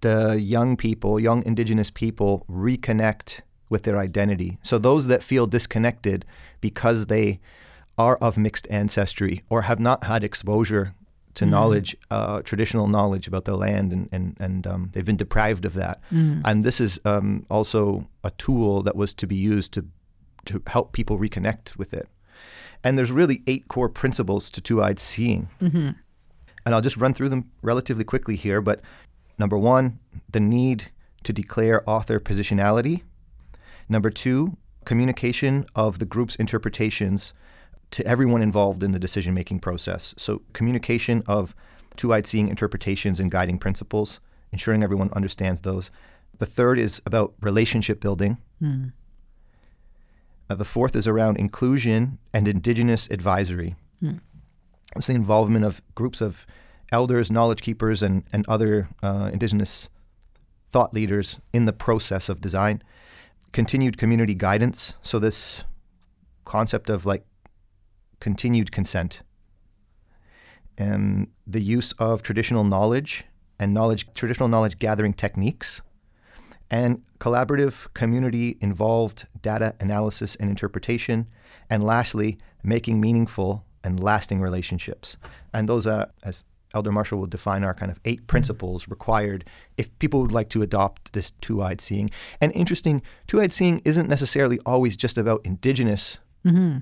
the 0.00 0.40
young 0.40 0.76
people, 0.76 1.20
young 1.20 1.44
indigenous 1.44 1.90
people, 1.90 2.44
reconnect 2.50 3.42
with 3.68 3.84
their 3.84 3.98
identity. 3.98 4.58
So 4.62 4.78
those 4.78 5.06
that 5.06 5.22
feel 5.22 5.46
disconnected 5.46 6.24
because 6.60 7.06
they 7.06 7.40
are 8.00 8.16
of 8.26 8.36
mixed 8.38 8.66
ancestry 8.70 9.34
or 9.50 9.62
have 9.62 9.80
not 9.88 10.04
had 10.04 10.24
exposure 10.24 10.94
to 11.34 11.44
knowledge, 11.46 11.96
uh, 12.10 12.42
traditional 12.42 12.88
knowledge 12.88 13.28
about 13.28 13.44
the 13.44 13.56
land, 13.56 13.92
and 13.92 14.08
and 14.16 14.24
and 14.40 14.66
um, 14.66 14.82
they've 14.92 15.10
been 15.10 15.22
deprived 15.26 15.64
of 15.64 15.74
that. 15.74 15.96
And 16.48 16.62
this 16.62 16.80
is 16.80 17.00
um, 17.04 17.44
also 17.48 18.08
a 18.24 18.30
tool 18.44 18.82
that 18.86 18.96
was 18.96 19.14
to 19.14 19.26
be 19.26 19.36
used 19.36 19.70
to 19.74 19.82
to 20.46 20.54
help 20.66 20.92
people 20.92 21.18
reconnect 21.18 21.76
with 21.76 21.92
it. 22.00 22.08
And 22.82 22.96
there's 22.96 23.12
really 23.12 23.38
eight 23.46 23.64
core 23.68 23.90
principles 24.02 24.50
to 24.50 24.60
two-eyed 24.60 24.98
seeing, 24.98 25.48
and 26.64 26.74
I'll 26.74 26.80
just 26.88 26.96
run 26.96 27.14
through 27.14 27.30
them 27.30 27.44
relatively 27.62 28.04
quickly 28.04 28.36
here. 28.36 28.60
But 28.62 28.80
number 29.38 29.58
one, 29.58 29.98
the 30.32 30.40
need 30.40 30.90
to 31.24 31.32
declare 31.32 31.88
author 31.88 32.18
positionality. 32.20 33.02
Number 33.88 34.10
two, 34.10 34.56
communication 34.84 35.66
of 35.74 35.98
the 35.98 36.06
group's 36.06 36.36
interpretations 36.36 37.34
to 37.92 38.06
everyone 38.06 38.42
involved 38.42 38.82
in 38.82 38.92
the 38.92 38.98
decision 38.98 39.34
making 39.34 39.60
process. 39.60 40.14
So, 40.16 40.42
communication 40.52 41.22
of 41.26 41.54
two 41.96 42.12
eyed 42.12 42.26
seeing 42.26 42.48
interpretations 42.48 43.20
and 43.20 43.30
guiding 43.30 43.58
principles, 43.58 44.20
ensuring 44.52 44.82
everyone 44.82 45.10
understands 45.12 45.62
those. 45.62 45.90
The 46.38 46.46
third 46.46 46.78
is 46.78 47.02
about 47.04 47.34
relationship 47.40 48.00
building. 48.00 48.38
Uh, 50.48 50.54
the 50.54 50.64
fourth 50.64 50.96
is 50.96 51.06
around 51.06 51.36
inclusion 51.36 52.18
and 52.32 52.48
indigenous 52.48 53.08
advisory. 53.10 53.76
It's 54.96 55.06
the 55.06 55.14
involvement 55.14 55.64
of 55.64 55.80
groups 55.94 56.20
of 56.20 56.46
elders, 56.90 57.30
knowledge 57.30 57.62
keepers, 57.62 58.02
and, 58.02 58.24
and 58.32 58.44
other 58.48 58.88
uh, 59.02 59.30
indigenous 59.32 59.88
thought 60.70 60.92
leaders 60.92 61.38
in 61.52 61.66
the 61.66 61.72
process 61.72 62.28
of 62.28 62.40
design. 62.40 62.82
Continued 63.52 63.96
community 63.98 64.34
guidance. 64.34 64.94
So, 65.02 65.18
this 65.18 65.64
concept 66.44 66.90
of 66.90 67.06
like 67.06 67.24
continued 68.20 68.70
consent. 68.72 69.22
And 70.78 71.28
the 71.46 71.60
use 71.60 71.92
of 71.98 72.22
traditional 72.22 72.64
knowledge 72.64 73.24
and 73.58 73.74
knowledge 73.74 74.06
traditional 74.14 74.48
knowledge 74.48 74.78
gathering 74.78 75.12
techniques 75.12 75.82
and 76.70 77.02
collaborative 77.18 77.92
community 77.94 78.56
involved 78.60 79.26
data 79.42 79.74
analysis 79.80 80.36
and 80.36 80.48
interpretation. 80.48 81.26
And 81.68 81.84
lastly 81.84 82.38
making 82.62 83.00
meaningful 83.00 83.64
and 83.84 84.02
lasting 84.02 84.40
relationships. 84.40 85.16
And 85.54 85.68
those 85.68 85.86
are 85.86 86.08
as 86.22 86.44
elder 86.74 86.92
marshall 86.92 87.18
will 87.18 87.26
define 87.26 87.64
our 87.64 87.74
kind 87.74 87.90
of 87.90 88.00
eight 88.04 88.26
principles 88.26 88.88
required 88.88 89.44
if 89.76 89.96
people 89.98 90.20
would 90.20 90.32
like 90.32 90.48
to 90.50 90.62
adopt 90.62 91.12
this 91.12 91.30
two-eyed 91.40 91.80
seeing. 91.80 92.10
And 92.40 92.52
interesting 92.52 93.02
two-eyed 93.26 93.52
seeing 93.52 93.82
isn't 93.84 94.08
necessarily 94.08 94.58
always 94.66 94.96
just 94.96 95.18
about 95.18 95.40
indigenous 95.44 96.18
mm-hmm. 96.44 96.78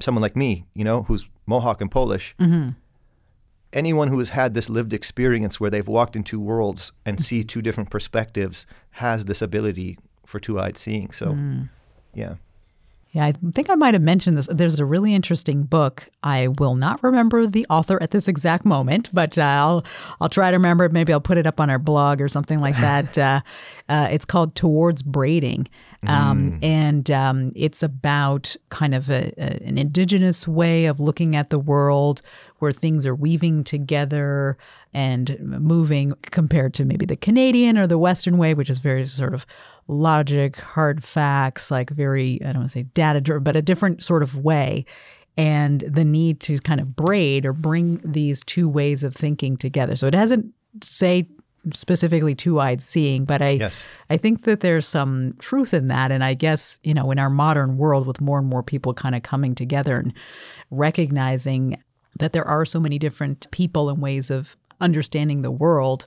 Someone 0.00 0.22
like 0.22 0.36
me, 0.36 0.66
you 0.74 0.84
know, 0.84 1.02
who's 1.04 1.28
Mohawk 1.46 1.80
and 1.80 1.90
Polish, 1.90 2.34
anyone 3.72 4.08
who 4.08 4.18
has 4.18 4.30
had 4.30 4.54
this 4.54 4.70
lived 4.70 4.92
experience 4.92 5.60
where 5.60 5.70
they've 5.70 5.86
walked 5.88 6.16
in 6.16 6.24
two 6.24 6.40
worlds 6.40 6.92
and 7.04 7.22
see 7.22 7.44
two 7.44 7.62
different 7.62 7.90
perspectives 7.90 8.66
has 8.92 9.24
this 9.26 9.42
ability 9.42 9.98
for 10.24 10.40
two 10.40 10.58
eyed 10.58 10.76
seeing. 10.76 11.10
So, 11.10 11.36
yeah. 12.14 12.36
Yeah, 13.12 13.24
I 13.26 13.32
think 13.32 13.70
I 13.70 13.76
might 13.76 13.94
have 13.94 14.02
mentioned 14.02 14.36
this. 14.36 14.46
There's 14.50 14.78
a 14.78 14.84
really 14.84 15.14
interesting 15.14 15.62
book. 15.62 16.10
I 16.22 16.48
will 16.48 16.74
not 16.74 17.02
remember 17.02 17.46
the 17.46 17.64
author 17.70 17.96
at 18.02 18.10
this 18.10 18.28
exact 18.28 18.66
moment, 18.66 19.08
but 19.10 19.38
uh, 19.38 19.42
I'll 19.42 19.86
I'll 20.20 20.28
try 20.28 20.50
to 20.50 20.56
remember 20.58 20.84
it. 20.84 20.92
Maybe 20.92 21.14
I'll 21.14 21.20
put 21.20 21.38
it 21.38 21.46
up 21.46 21.58
on 21.58 21.70
our 21.70 21.78
blog 21.78 22.20
or 22.20 22.28
something 22.28 22.60
like 22.60 22.76
that. 22.80 23.16
uh, 23.16 23.40
uh, 23.88 24.08
it's 24.10 24.26
called 24.26 24.54
Towards 24.54 25.02
Braiding, 25.02 25.66
um, 26.08 26.52
mm. 26.52 26.64
and 26.64 27.10
um, 27.10 27.52
it's 27.54 27.82
about 27.82 28.56
kind 28.68 28.94
of 28.94 29.10
a, 29.10 29.32
a, 29.36 29.62
an 29.64 29.78
indigenous 29.78 30.46
way 30.48 30.86
of 30.86 31.00
looking 31.00 31.36
at 31.36 31.50
the 31.50 31.58
world, 31.58 32.22
where 32.58 32.72
things 32.72 33.06
are 33.06 33.14
weaving 33.14 33.64
together 33.64 34.56
and 34.92 35.38
moving, 35.40 36.12
compared 36.22 36.74
to 36.74 36.84
maybe 36.84 37.06
the 37.06 37.16
Canadian 37.16 37.76
or 37.76 37.86
the 37.86 37.98
Western 37.98 38.38
way, 38.38 38.54
which 38.54 38.70
is 38.70 38.78
very 38.78 39.04
sort 39.06 39.34
of 39.34 39.46
logic, 39.88 40.56
hard 40.56 41.04
facts, 41.04 41.70
like 41.70 41.90
very, 41.90 42.40
I 42.42 42.46
don't 42.46 42.58
want 42.58 42.70
to 42.70 42.78
say 42.78 42.82
data 42.82 43.20
driven, 43.20 43.44
but 43.44 43.56
a 43.56 43.62
different 43.62 44.02
sort 44.02 44.22
of 44.22 44.36
way. 44.36 44.84
And 45.38 45.80
the 45.82 46.04
need 46.04 46.40
to 46.40 46.58
kind 46.58 46.80
of 46.80 46.96
braid 46.96 47.44
or 47.44 47.52
bring 47.52 48.00
these 48.02 48.42
two 48.42 48.70
ways 48.70 49.04
of 49.04 49.14
thinking 49.14 49.58
together. 49.58 49.94
So 49.94 50.06
it 50.06 50.12
doesn't 50.12 50.54
say 50.82 51.28
specifically 51.72 52.34
two-eyed 52.34 52.80
seeing 52.80 53.24
but 53.24 53.42
i 53.42 53.50
yes. 53.50 53.84
i 54.10 54.16
think 54.16 54.44
that 54.44 54.60
there's 54.60 54.86
some 54.86 55.34
truth 55.38 55.74
in 55.74 55.88
that 55.88 56.12
and 56.12 56.22
i 56.22 56.34
guess 56.34 56.78
you 56.82 56.94
know 56.94 57.10
in 57.10 57.18
our 57.18 57.30
modern 57.30 57.76
world 57.76 58.06
with 58.06 58.20
more 58.20 58.38
and 58.38 58.48
more 58.48 58.62
people 58.62 58.94
kind 58.94 59.14
of 59.14 59.22
coming 59.22 59.54
together 59.54 59.98
and 59.98 60.12
recognizing 60.70 61.80
that 62.18 62.32
there 62.32 62.46
are 62.46 62.64
so 62.64 62.80
many 62.80 62.98
different 62.98 63.50
people 63.50 63.88
and 63.88 64.00
ways 64.00 64.30
of 64.30 64.56
understanding 64.80 65.42
the 65.42 65.50
world 65.50 66.06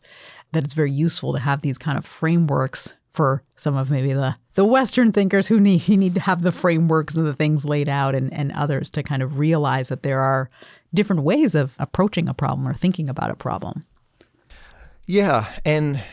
that 0.51 0.63
it's 0.63 0.73
very 0.73 0.91
useful 0.91 1.33
to 1.33 1.39
have 1.39 1.61
these 1.61 1.77
kind 1.77 1.97
of 1.97 2.05
frameworks 2.05 2.95
for 3.11 3.43
some 3.55 3.75
of 3.75 3.91
maybe 3.91 4.13
the 4.13 4.35
the 4.53 4.65
Western 4.65 5.11
thinkers 5.11 5.47
who 5.47 5.59
need 5.59 5.87
need 5.87 6.15
to 6.15 6.21
have 6.21 6.41
the 6.41 6.51
frameworks 6.51 7.15
and 7.15 7.25
the 7.25 7.33
things 7.33 7.65
laid 7.65 7.89
out, 7.89 8.15
and 8.15 8.31
and 8.33 8.51
others 8.53 8.89
to 8.91 9.03
kind 9.03 9.21
of 9.21 9.39
realize 9.39 9.89
that 9.89 10.03
there 10.03 10.21
are 10.21 10.49
different 10.93 11.23
ways 11.23 11.55
of 11.55 11.75
approaching 11.79 12.27
a 12.27 12.33
problem 12.33 12.67
or 12.67 12.73
thinking 12.73 13.09
about 13.09 13.31
a 13.31 13.35
problem. 13.35 13.81
Yeah, 15.09 15.51
and 15.65 16.03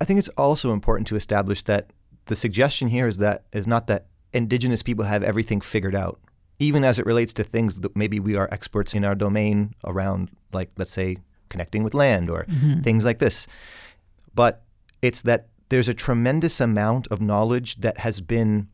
I 0.00 0.04
think 0.04 0.20
it's 0.20 0.28
also 0.36 0.72
important 0.72 1.08
to 1.08 1.16
establish 1.16 1.64
that 1.64 1.90
the 2.26 2.36
suggestion 2.36 2.86
here 2.86 3.08
is 3.08 3.16
that 3.16 3.46
is 3.52 3.66
not 3.66 3.88
that 3.88 4.06
indigenous 4.32 4.80
people 4.84 5.04
have 5.06 5.24
everything 5.24 5.60
figured 5.60 5.96
out, 5.96 6.20
even 6.60 6.84
as 6.84 7.00
it 7.00 7.04
relates 7.04 7.34
to 7.34 7.42
things 7.42 7.80
that 7.80 7.96
maybe 7.96 8.20
we 8.20 8.36
are 8.36 8.48
experts 8.52 8.94
in 8.94 9.04
our 9.04 9.16
domain 9.16 9.74
around, 9.82 10.30
like 10.52 10.70
let's 10.78 10.92
say 10.92 11.16
connecting 11.48 11.82
with 11.82 11.94
land 11.94 12.30
or 12.30 12.44
mm-hmm. 12.44 12.80
things 12.82 13.04
like 13.04 13.18
this. 13.18 13.48
But 14.36 14.62
it's 15.02 15.22
that 15.22 15.48
there's 15.68 15.88
a 15.88 15.94
tremendous 15.94 16.60
amount 16.60 17.08
of 17.08 17.20
knowledge 17.20 17.80
that 17.80 17.98
has 17.98 18.20
been 18.20 18.68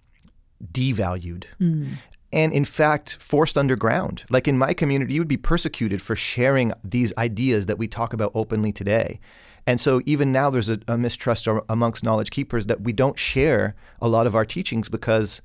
devalued. 0.62 1.44
Mm. 1.58 1.94
And 2.34 2.52
in 2.52 2.64
fact, 2.64 3.16
forced 3.20 3.56
underground. 3.56 4.24
Like 4.28 4.48
in 4.48 4.58
my 4.58 4.74
community, 4.74 5.14
you 5.14 5.20
would 5.20 5.28
be 5.28 5.36
persecuted 5.36 6.02
for 6.02 6.16
sharing 6.16 6.72
these 6.82 7.12
ideas 7.16 7.66
that 7.66 7.78
we 7.78 7.86
talk 7.86 8.12
about 8.12 8.32
openly 8.34 8.72
today. 8.72 9.20
And 9.68 9.80
so 9.80 10.02
even 10.04 10.32
now, 10.32 10.50
there's 10.50 10.68
a, 10.68 10.80
a 10.88 10.98
mistrust 10.98 11.46
amongst 11.68 12.02
knowledge 12.02 12.30
keepers 12.30 12.66
that 12.66 12.80
we 12.80 12.92
don't 12.92 13.16
share 13.16 13.76
a 14.02 14.08
lot 14.08 14.26
of 14.26 14.34
our 14.34 14.44
teachings 14.44 14.88
because 14.88 15.42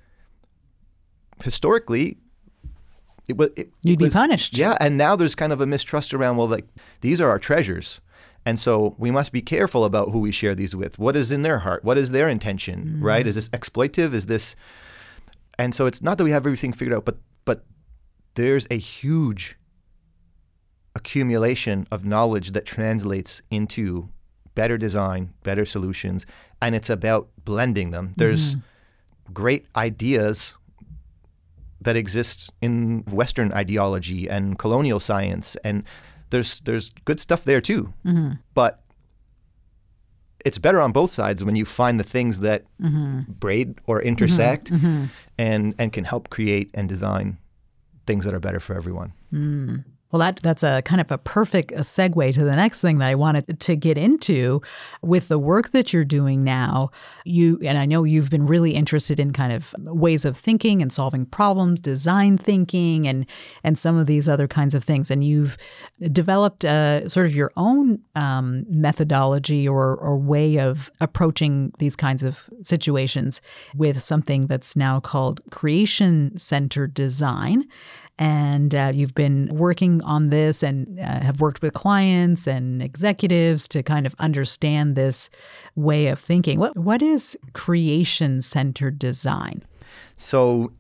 historically, 1.44 2.18
it 3.30 3.38
was, 3.38 3.50
it 3.56 3.72
you'd 3.84 4.02
was, 4.02 4.10
be 4.12 4.18
punished. 4.18 4.58
Yeah, 4.58 4.76
and 4.80 4.98
now 4.98 5.16
there's 5.16 5.36
kind 5.36 5.54
of 5.54 5.62
a 5.62 5.68
mistrust 5.68 6.12
around. 6.12 6.38
Well, 6.38 6.48
like 6.48 6.66
these 7.02 7.22
are 7.22 7.30
our 7.30 7.40
treasures, 7.40 8.02
and 8.46 8.60
so 8.60 8.96
we 8.98 9.12
must 9.12 9.32
be 9.32 9.42
careful 9.42 9.86
about 9.86 10.10
who 10.10 10.20
we 10.20 10.32
share 10.32 10.56
these 10.56 10.76
with. 10.76 10.98
What 10.98 11.16
is 11.16 11.32
in 11.32 11.44
their 11.44 11.60
heart? 11.60 11.84
What 11.84 12.00
is 12.00 12.12
their 12.12 12.28
intention? 12.28 12.80
Mm-hmm. 12.80 13.06
Right? 13.06 13.28
Is 13.28 13.36
this 13.36 13.50
exploitive? 13.50 14.14
Is 14.14 14.26
this 14.26 14.56
And 15.60 15.76
so 15.76 15.86
it's 15.86 16.02
not 16.02 16.18
that 16.18 16.24
we 16.24 16.32
have 16.32 16.46
everything 16.46 16.74
figured 16.74 16.96
out, 16.96 17.06
but 17.06 17.18
but 17.46 17.66
there's 18.36 18.66
a 18.72 18.78
huge 18.78 19.58
accumulation 20.96 21.86
of 21.92 22.06
knowledge 22.06 22.52
that 22.52 22.66
translates 22.66 23.42
into 23.52 24.10
better 24.56 24.78
design, 24.78 25.34
better 25.44 25.66
solutions, 25.66 26.26
and 26.62 26.76
it's 26.76 26.90
about 26.90 27.30
blending 27.44 27.92
them. 27.92 28.12
There's 28.16 28.56
mm-hmm. 28.56 29.34
great 29.34 29.66
ideas 29.76 30.54
that 31.82 31.96
exist 31.96 32.52
in 32.62 33.04
Western 33.10 33.52
ideology 33.52 34.30
and 34.30 34.58
colonial 34.58 35.00
science 35.00 35.56
and 35.64 35.84
there's 36.30 36.60
there's 36.62 36.90
good 37.06 37.20
stuff 37.20 37.44
there 37.44 37.62
too. 37.62 37.94
Mm-hmm. 38.06 38.32
But 38.54 38.82
it's 40.46 40.58
better 40.58 40.82
on 40.82 40.92
both 40.92 41.12
sides 41.12 41.44
when 41.44 41.56
you 41.56 41.66
find 41.66 42.00
the 42.00 42.04
things 42.04 42.40
that 42.42 42.64
mm-hmm. 42.82 43.22
braid 43.28 43.76
or 43.88 44.02
intersect 44.02 44.72
mm-hmm. 44.72 44.86
mm-hmm. 44.86 45.06
and 45.38 45.76
and 45.78 45.94
can 45.94 46.06
help 46.06 46.30
create 46.30 46.70
and 46.74 46.88
design 46.88 47.38
things 48.06 48.26
that 48.26 48.34
are 48.34 48.40
better 48.40 48.60
for 48.60 48.76
everyone. 48.76 49.14
Mm. 49.32 49.86
Well, 50.12 50.20
that 50.22 50.38
that's 50.38 50.64
a 50.64 50.82
kind 50.82 51.00
of 51.00 51.12
a 51.12 51.20
perfect 51.20 51.72
segue 51.72 52.34
to 52.34 52.44
the 52.44 52.56
next 52.56 52.82
thing 52.82 52.98
that 52.98 53.08
I 53.08 53.16
wanted 53.16 53.60
to 53.60 53.76
get 53.76 53.96
into 53.96 54.62
with 55.04 55.28
the 55.28 55.38
work 55.38 55.70
that 55.70 55.94
you're 55.94 56.04
doing 56.04 56.44
now. 56.44 56.90
You 57.26 57.60
and 57.64 57.78
I 57.78 57.86
know 57.86 58.04
you've 58.04 58.32
been 58.32 58.48
really 58.48 58.72
interested 58.72 59.20
in 59.20 59.34
kind 59.34 59.54
of 59.54 59.76
ways 59.80 60.26
of 60.26 60.36
thinking 60.36 60.82
and 60.82 60.92
solving 60.92 61.28
problems, 61.28 61.80
design 61.80 62.40
thinking, 62.40 63.08
and 63.08 63.28
and 63.64 63.78
some 63.78 63.98
of 63.98 64.08
these 64.08 64.28
other 64.28 64.48
kinds 64.48 64.74
of 64.74 64.84
things. 64.84 65.12
And 65.12 65.24
you've 65.24 65.58
developed 66.12 66.64
a, 66.64 67.04
sort 67.08 67.28
of 67.28 67.36
your 67.36 67.52
own 67.56 68.00
um, 68.16 68.66
methodology 68.68 69.68
or 69.68 69.96
or 69.96 70.18
way 70.18 70.58
of 70.60 70.90
approaching 71.00 71.72
these 71.78 71.96
kinds 71.96 72.24
of 72.24 72.50
situations 72.64 73.42
with 73.76 74.02
something 74.02 74.48
that's 74.48 74.76
now 74.76 75.00
called 75.00 75.40
creation 75.52 76.36
centered 76.36 76.96
design 76.96 77.66
and 78.20 78.76
uh, 78.76 78.92
you've 78.94 79.16
been 79.16 79.48
working 79.48 80.04
on 80.04 80.30
this 80.30 80.62
and 80.62 81.00
uh, 81.00 81.22
have 81.22 81.40
worked 81.40 81.62
with 81.62 81.74
clients 81.74 82.48
and 82.48 82.84
executives 82.84 83.66
to 83.70 83.82
kind 83.82 84.06
of 84.06 84.14
understand 84.20 84.96
this 84.96 85.30
way 85.76 86.08
of 86.08 86.20
thinking. 86.20 86.60
What 86.60 86.78
what 86.78 87.02
is 87.02 87.38
creation 87.54 88.42
centered 88.42 89.00
design? 89.00 89.64
So, 90.18 90.74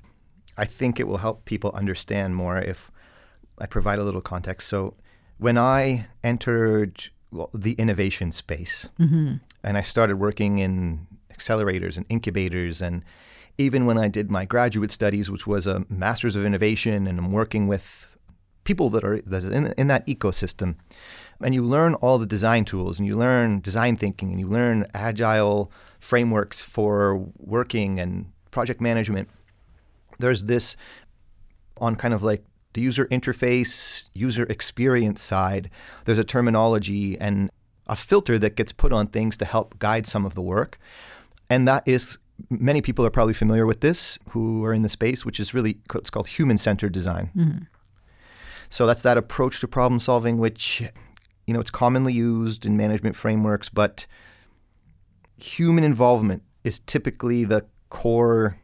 I 0.58 0.65
think 0.65 1.00
it 1.00 1.08
will 1.08 1.17
help 1.17 1.46
people 1.46 1.72
understand 1.72 2.36
more 2.36 2.58
if 2.58 2.91
I 3.58 3.65
provide 3.65 4.00
a 4.00 4.03
little 4.03 4.22
context. 4.22 4.67
So, 4.67 4.96
when 5.38 5.58
I 5.58 6.08
entered 6.22 7.10
well, 7.31 7.50
the 7.53 7.72
innovation 7.74 8.34
space, 8.34 8.89
mm-hmm. 9.00 9.36
and 9.63 9.77
I 9.77 9.81
started 9.81 10.17
working 10.17 10.60
in 10.60 11.08
accelerators 11.34 11.96
and 11.96 12.05
incubators 12.10 12.81
and 12.81 13.05
even 13.60 13.86
when 13.86 13.98
I 13.98 14.08
did 14.08 14.32
my 14.32 14.46
graduate 14.46 14.92
studies, 14.92 15.30
which 15.30 15.46
was 15.46 15.68
a 15.68 15.86
master's 15.89 16.38
of 16.38 16.46
innovation, 16.46 17.06
and 17.06 17.20
I'm 17.20 17.34
working 17.34 17.68
with 17.68 18.16
people 18.63 18.89
that 18.92 19.04
are 19.04 19.16
in, 19.16 19.74
in 19.78 19.88
that 19.88 20.08
ecosystem, 20.08 20.75
and 21.44 21.54
you 21.54 21.62
learn 21.62 21.94
all 21.96 22.18
the 22.18 22.25
design 22.25 22.63
tools, 22.63 22.98
and 22.98 23.06
you 23.06 23.18
learn 23.18 23.60
design 23.60 23.98
thinking, 23.98 24.32
and 24.32 24.39
you 24.39 24.48
learn 24.48 24.88
agile 24.94 25.72
frameworks 26.00 26.62
for 26.62 27.30
working 27.38 28.00
and 28.00 28.32
project 28.50 28.80
management. 28.80 29.30
There's 30.20 30.46
this 30.46 30.78
on 31.78 31.98
kind 31.98 32.13
of 32.13 32.24
like 32.24 32.46
the 32.74 32.82
user 32.82 33.08
interface, 33.08 34.08
user 34.13 34.44
experience 34.44 35.22
side, 35.22 35.70
there's 36.06 36.18
a 36.18 36.24
terminology 36.24 37.20
and 37.20 37.51
a 37.88 37.96
filter 37.96 38.39
that 38.39 38.56
gets 38.56 38.72
put 38.72 38.94
on 38.94 39.08
things 39.08 39.36
to 39.38 39.46
help 39.46 39.80
guide 39.80 40.08
some 40.08 40.25
of 40.25 40.36
the 40.36 40.42
work. 40.42 40.78
And 41.50 41.68
that 41.68 41.86
is 41.88 42.20
many 42.50 42.81
people 42.81 43.05
are 43.05 43.10
probably 43.10 43.34
familiar 43.34 43.65
with 43.65 43.81
this 43.81 44.19
who 44.29 44.63
are 44.65 44.74
in 44.74 44.81
the 44.81 44.89
space, 44.89 45.25
which 45.25 45.39
is 45.39 45.53
really 45.53 45.79
it's 45.96 46.10
called 46.10 46.27
human-centered 46.27 46.91
design. 46.91 47.31
Mm-hmm. 47.36 47.63
So 48.69 48.86
that's 48.86 49.01
that 49.01 49.17
approach 49.17 49.60
to 49.62 49.67
problem 49.67 50.00
solving, 50.00 50.38
which 50.38 50.84
you 51.46 51.53
know 51.53 51.60
it's 51.60 51.72
commonly 51.72 52.13
used 52.13 52.65
in 52.65 52.77
management 52.77 53.15
frameworks, 53.15 53.69
but 53.69 54.05
human 55.38 55.84
involvement 55.84 56.43
is 56.63 56.79
typically 56.79 57.43
the 57.43 57.65
core 57.89 58.58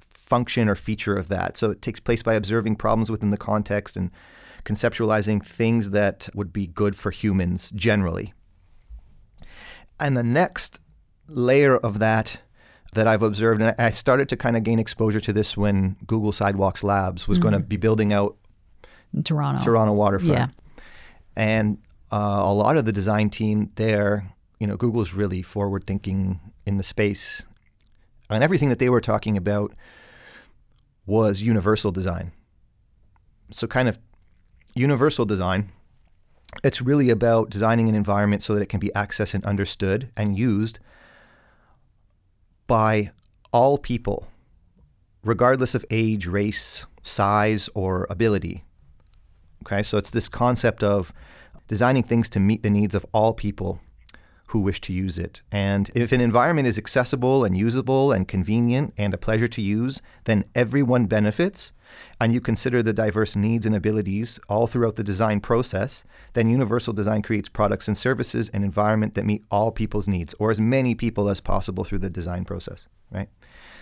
function 0.00 0.68
or 0.68 0.74
feature 0.74 1.16
of 1.16 1.28
that. 1.28 1.56
So 1.56 1.70
it 1.70 1.82
takes 1.82 2.00
place 2.00 2.22
by 2.22 2.34
observing 2.34 2.76
problems 2.76 3.10
within 3.10 3.30
the 3.30 3.36
context 3.36 3.96
and 3.96 4.10
conceptualizing 4.64 5.44
things 5.44 5.90
that 5.90 6.28
would 6.34 6.52
be 6.52 6.66
good 6.66 6.96
for 6.96 7.10
humans 7.10 7.70
generally. 7.72 8.32
And 10.00 10.16
the 10.16 10.22
next 10.22 10.80
layer 11.34 11.76
of 11.76 11.98
that 11.98 12.38
that 12.94 13.08
I've 13.08 13.22
observed, 13.22 13.62
and 13.62 13.74
I 13.78 13.90
started 13.90 14.28
to 14.28 14.36
kind 14.36 14.56
of 14.56 14.64
gain 14.64 14.78
exposure 14.78 15.20
to 15.20 15.32
this 15.32 15.56
when 15.56 15.96
Google 16.06 16.32
Sidewalks 16.32 16.84
Labs 16.84 17.26
was 17.26 17.38
mm-hmm. 17.38 17.48
going 17.48 17.54
to 17.54 17.66
be 17.66 17.76
building 17.76 18.12
out 18.12 18.36
Toronto, 19.24 19.64
Toronto 19.64 19.94
waterfront, 19.94 20.52
yeah. 20.52 20.82
and 21.34 21.78
uh, 22.10 22.42
a 22.44 22.52
lot 22.52 22.76
of 22.76 22.84
the 22.84 22.92
design 22.92 23.30
team 23.30 23.70
there, 23.76 24.34
you 24.58 24.66
know, 24.66 24.76
Google's 24.76 25.14
really 25.14 25.40
forward 25.40 25.84
thinking 25.84 26.40
in 26.66 26.76
the 26.76 26.82
space, 26.82 27.46
and 28.28 28.44
everything 28.44 28.68
that 28.68 28.78
they 28.78 28.90
were 28.90 29.00
talking 29.00 29.36
about 29.36 29.72
was 31.06 31.40
universal 31.40 31.90
design. 31.90 32.32
So, 33.50 33.66
kind 33.66 33.88
of 33.88 33.98
universal 34.74 35.24
design. 35.24 35.70
It's 36.62 36.82
really 36.82 37.08
about 37.08 37.48
designing 37.48 37.88
an 37.88 37.94
environment 37.94 38.42
so 38.42 38.54
that 38.54 38.60
it 38.60 38.68
can 38.68 38.78
be 38.78 38.90
accessed 38.94 39.32
and 39.32 39.44
understood 39.46 40.10
and 40.18 40.36
used 40.36 40.78
by 42.66 43.10
all 43.52 43.78
people 43.78 44.26
regardless 45.24 45.74
of 45.74 45.84
age, 45.90 46.26
race, 46.26 46.86
size, 47.02 47.68
or 47.74 48.06
ability. 48.10 48.64
Okay, 49.64 49.82
so 49.82 49.98
it's 49.98 50.10
this 50.10 50.28
concept 50.28 50.82
of 50.82 51.12
designing 51.68 52.02
things 52.02 52.28
to 52.30 52.40
meet 52.40 52.62
the 52.62 52.70
needs 52.70 52.94
of 52.94 53.06
all 53.12 53.32
people 53.32 53.80
who 54.52 54.60
wish 54.60 54.82
to 54.82 54.92
use 54.92 55.18
it. 55.18 55.40
And 55.50 55.90
if 55.94 56.12
an 56.12 56.20
environment 56.20 56.68
is 56.68 56.76
accessible 56.76 57.42
and 57.42 57.56
usable 57.56 58.12
and 58.12 58.28
convenient 58.28 58.92
and 58.98 59.14
a 59.14 59.18
pleasure 59.18 59.48
to 59.48 59.62
use, 59.62 60.02
then 60.24 60.44
everyone 60.54 61.06
benefits. 61.06 61.72
And 62.20 62.34
you 62.34 62.40
consider 62.40 62.82
the 62.82 62.92
diverse 62.92 63.34
needs 63.34 63.64
and 63.64 63.74
abilities 63.74 64.38
all 64.50 64.66
throughout 64.66 64.96
the 64.96 65.04
design 65.04 65.40
process, 65.40 66.04
then 66.34 66.50
universal 66.50 66.92
design 66.92 67.22
creates 67.22 67.48
products 67.48 67.88
and 67.88 67.96
services 67.96 68.50
and 68.50 68.62
environment 68.62 69.14
that 69.14 69.24
meet 69.24 69.42
all 69.50 69.72
people's 69.72 70.06
needs 70.06 70.34
or 70.38 70.50
as 70.50 70.60
many 70.60 70.94
people 70.94 71.30
as 71.30 71.40
possible 71.40 71.82
through 71.82 72.00
the 72.00 72.10
design 72.10 72.44
process, 72.44 72.86
right? 73.10 73.30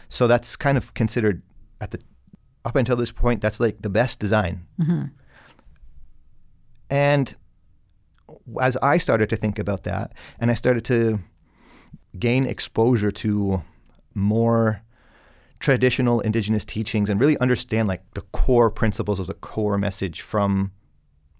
So 0.08 0.28
that's 0.28 0.54
kind 0.54 0.78
of 0.78 0.94
considered 0.94 1.42
at 1.80 1.90
the 1.90 2.00
up 2.64 2.76
until 2.76 2.96
this 2.96 3.10
point 3.10 3.40
that's 3.40 3.58
like 3.58 3.82
the 3.82 3.90
best 3.90 4.20
design. 4.20 4.66
Mm-hmm. 4.80 5.04
And 6.90 7.34
as 8.60 8.76
I 8.78 8.98
started 8.98 9.28
to 9.30 9.36
think 9.36 9.58
about 9.58 9.84
that, 9.84 10.12
and 10.38 10.50
I 10.50 10.54
started 10.54 10.84
to 10.86 11.20
gain 12.18 12.46
exposure 12.46 13.10
to 13.10 13.62
more 14.14 14.82
traditional 15.60 16.20
indigenous 16.20 16.64
teachings 16.64 17.10
and 17.10 17.20
really 17.20 17.38
understand 17.38 17.86
like 17.86 18.02
the 18.14 18.22
core 18.32 18.70
principles 18.70 19.20
of 19.20 19.26
the 19.26 19.34
core 19.34 19.78
message 19.78 20.20
from 20.22 20.72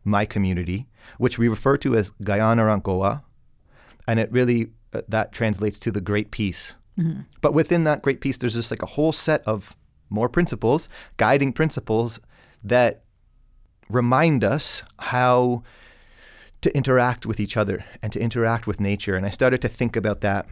my 0.04 0.24
community, 0.24 0.86
which 1.18 1.38
we 1.38 1.48
refer 1.48 1.76
to 1.78 1.96
as 1.96 2.12
Kayanerenkowa, 2.22 3.22
and 4.06 4.20
it 4.20 4.30
really 4.30 4.70
uh, 4.92 5.02
that 5.08 5.32
translates 5.32 5.78
to 5.78 5.90
the 5.90 6.00
Great 6.00 6.30
Peace. 6.30 6.76
Mm-hmm. 6.98 7.22
But 7.40 7.54
within 7.54 7.84
that 7.84 8.02
Great 8.02 8.20
Peace, 8.20 8.38
there's 8.38 8.54
just 8.54 8.70
like 8.70 8.82
a 8.82 8.86
whole 8.86 9.12
set 9.12 9.42
of 9.46 9.74
more 10.08 10.28
principles, 10.28 10.88
guiding 11.16 11.52
principles 11.52 12.20
that 12.62 13.04
remind 13.88 14.44
us 14.44 14.82
how 14.98 15.62
to 16.62 16.74
interact 16.76 17.26
with 17.26 17.40
each 17.40 17.56
other 17.56 17.84
and 18.02 18.12
to 18.12 18.20
interact 18.20 18.66
with 18.66 18.80
nature. 18.80 19.16
And 19.16 19.24
I 19.24 19.30
started 19.30 19.60
to 19.62 19.68
think 19.68 19.96
about 19.96 20.20
that 20.20 20.46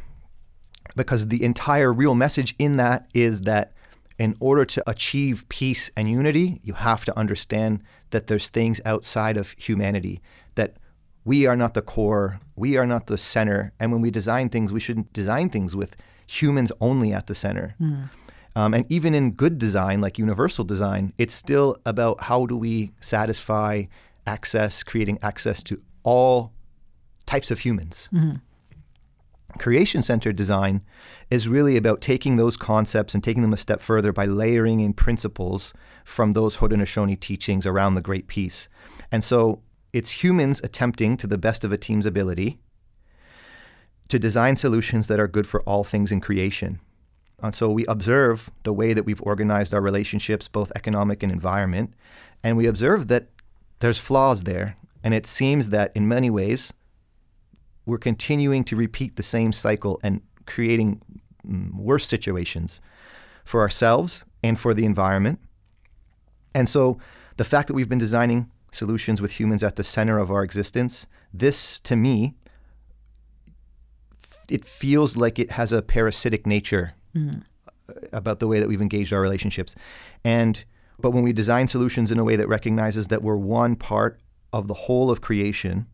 because 0.96 1.28
the 1.28 1.42
entire 1.44 1.92
real 1.92 2.14
message 2.14 2.54
in 2.58 2.76
that 2.76 3.08
is 3.14 3.42
that 3.42 3.72
in 4.18 4.36
order 4.40 4.64
to 4.64 4.90
achieve 4.90 5.48
peace 5.48 5.90
and 5.96 6.10
unity, 6.10 6.60
you 6.64 6.72
have 6.72 7.04
to 7.04 7.16
understand 7.16 7.82
that 8.10 8.26
there's 8.26 8.48
things 8.48 8.80
outside 8.84 9.36
of 9.36 9.54
humanity, 9.58 10.20
that 10.56 10.76
we 11.24 11.46
are 11.46 11.56
not 11.56 11.74
the 11.74 11.82
core, 11.82 12.38
we 12.56 12.76
are 12.76 12.86
not 12.86 13.06
the 13.06 13.18
center. 13.18 13.72
And 13.78 13.92
when 13.92 14.00
we 14.00 14.10
design 14.10 14.48
things, 14.48 14.72
we 14.72 14.80
shouldn't 14.80 15.12
design 15.12 15.50
things 15.50 15.76
with 15.76 15.94
humans 16.26 16.72
only 16.80 17.12
at 17.12 17.26
the 17.26 17.34
center. 17.34 17.76
Mm. 17.80 18.10
Um, 18.56 18.74
and 18.74 18.90
even 18.90 19.14
in 19.14 19.32
good 19.32 19.58
design, 19.58 20.00
like 20.00 20.18
universal 20.18 20.64
design, 20.64 21.12
it's 21.16 21.34
still 21.34 21.76
about 21.86 22.22
how 22.22 22.46
do 22.46 22.56
we 22.56 22.92
satisfy 22.98 23.84
access, 24.26 24.82
creating 24.82 25.18
access 25.22 25.62
to 25.64 25.80
all 26.02 26.52
types 27.26 27.50
of 27.50 27.60
humans. 27.60 28.08
Mm-hmm. 28.12 28.36
Creation 29.58 30.02
centered 30.02 30.36
design 30.36 30.82
is 31.30 31.48
really 31.48 31.76
about 31.76 32.00
taking 32.00 32.36
those 32.36 32.56
concepts 32.56 33.14
and 33.14 33.24
taking 33.24 33.42
them 33.42 33.52
a 33.52 33.56
step 33.56 33.80
further 33.80 34.12
by 34.12 34.26
layering 34.26 34.80
in 34.80 34.92
principles 34.92 35.72
from 36.04 36.32
those 36.32 36.58
Haudenosaunee 36.58 37.18
teachings 37.18 37.66
around 37.66 37.94
the 37.94 38.02
Great 38.02 38.28
Peace. 38.28 38.68
And 39.10 39.24
so 39.24 39.62
it's 39.92 40.22
humans 40.22 40.60
attempting 40.62 41.16
to 41.16 41.26
the 41.26 41.38
best 41.38 41.64
of 41.64 41.72
a 41.72 41.78
team's 41.78 42.06
ability 42.06 42.60
to 44.08 44.18
design 44.18 44.56
solutions 44.56 45.08
that 45.08 45.20
are 45.20 45.28
good 45.28 45.46
for 45.46 45.62
all 45.62 45.84
things 45.84 46.12
in 46.12 46.20
creation. 46.20 46.80
And 47.42 47.54
so 47.54 47.70
we 47.70 47.86
observe 47.86 48.50
the 48.64 48.72
way 48.72 48.92
that 48.94 49.04
we've 49.04 49.22
organized 49.22 49.72
our 49.72 49.80
relationships, 49.80 50.48
both 50.48 50.72
economic 50.74 51.22
and 51.22 51.30
environment, 51.30 51.94
and 52.42 52.56
we 52.56 52.66
observe 52.66 53.08
that 53.08 53.28
there's 53.80 53.98
flaws 53.98 54.42
there. 54.42 54.76
And 55.02 55.14
it 55.14 55.26
seems 55.26 55.68
that 55.70 55.92
in 55.94 56.08
many 56.08 56.30
ways, 56.30 56.72
we're 57.86 57.98
continuing 57.98 58.64
to 58.64 58.76
repeat 58.76 59.16
the 59.16 59.22
same 59.22 59.52
cycle 59.52 59.98
and 60.02 60.20
creating 60.46 61.00
mm, 61.46 61.74
worse 61.74 62.06
situations 62.06 62.80
for 63.44 63.60
ourselves 63.60 64.24
and 64.42 64.58
for 64.58 64.74
the 64.74 64.84
environment. 64.84 65.40
And 66.54 66.68
so 66.68 66.98
the 67.36 67.44
fact 67.44 67.68
that 67.68 67.74
we've 67.74 67.88
been 67.88 67.98
designing 67.98 68.50
solutions 68.72 69.22
with 69.22 69.38
humans 69.40 69.62
at 69.62 69.76
the 69.76 69.84
center 69.84 70.18
of 70.18 70.30
our 70.30 70.42
existence, 70.42 71.06
this 71.32 71.80
to 71.80 71.96
me, 71.96 72.34
it 74.48 74.64
feels 74.64 75.16
like 75.16 75.38
it 75.38 75.52
has 75.52 75.72
a 75.72 75.82
parasitic 75.82 76.46
nature 76.46 76.94
Mm. 77.14 77.42
about 78.12 78.38
the 78.38 78.46
way 78.46 78.60
that 78.60 78.68
we've 78.68 78.82
engaged 78.82 79.14
our 79.14 79.20
relationships. 79.22 79.74
And 80.22 80.62
but 80.98 81.12
when 81.12 81.22
we 81.22 81.32
design 81.32 81.68
solutions 81.68 82.10
in 82.10 82.18
a 82.18 82.24
way 82.24 82.36
that 82.36 82.46
recognizes 82.46 83.08
that 83.08 83.22
we're 83.22 83.36
one 83.36 83.76
part 83.76 84.20
of 84.52 84.68
the 84.68 84.74
whole 84.74 85.10
of 85.10 85.20
creation, 85.20 85.86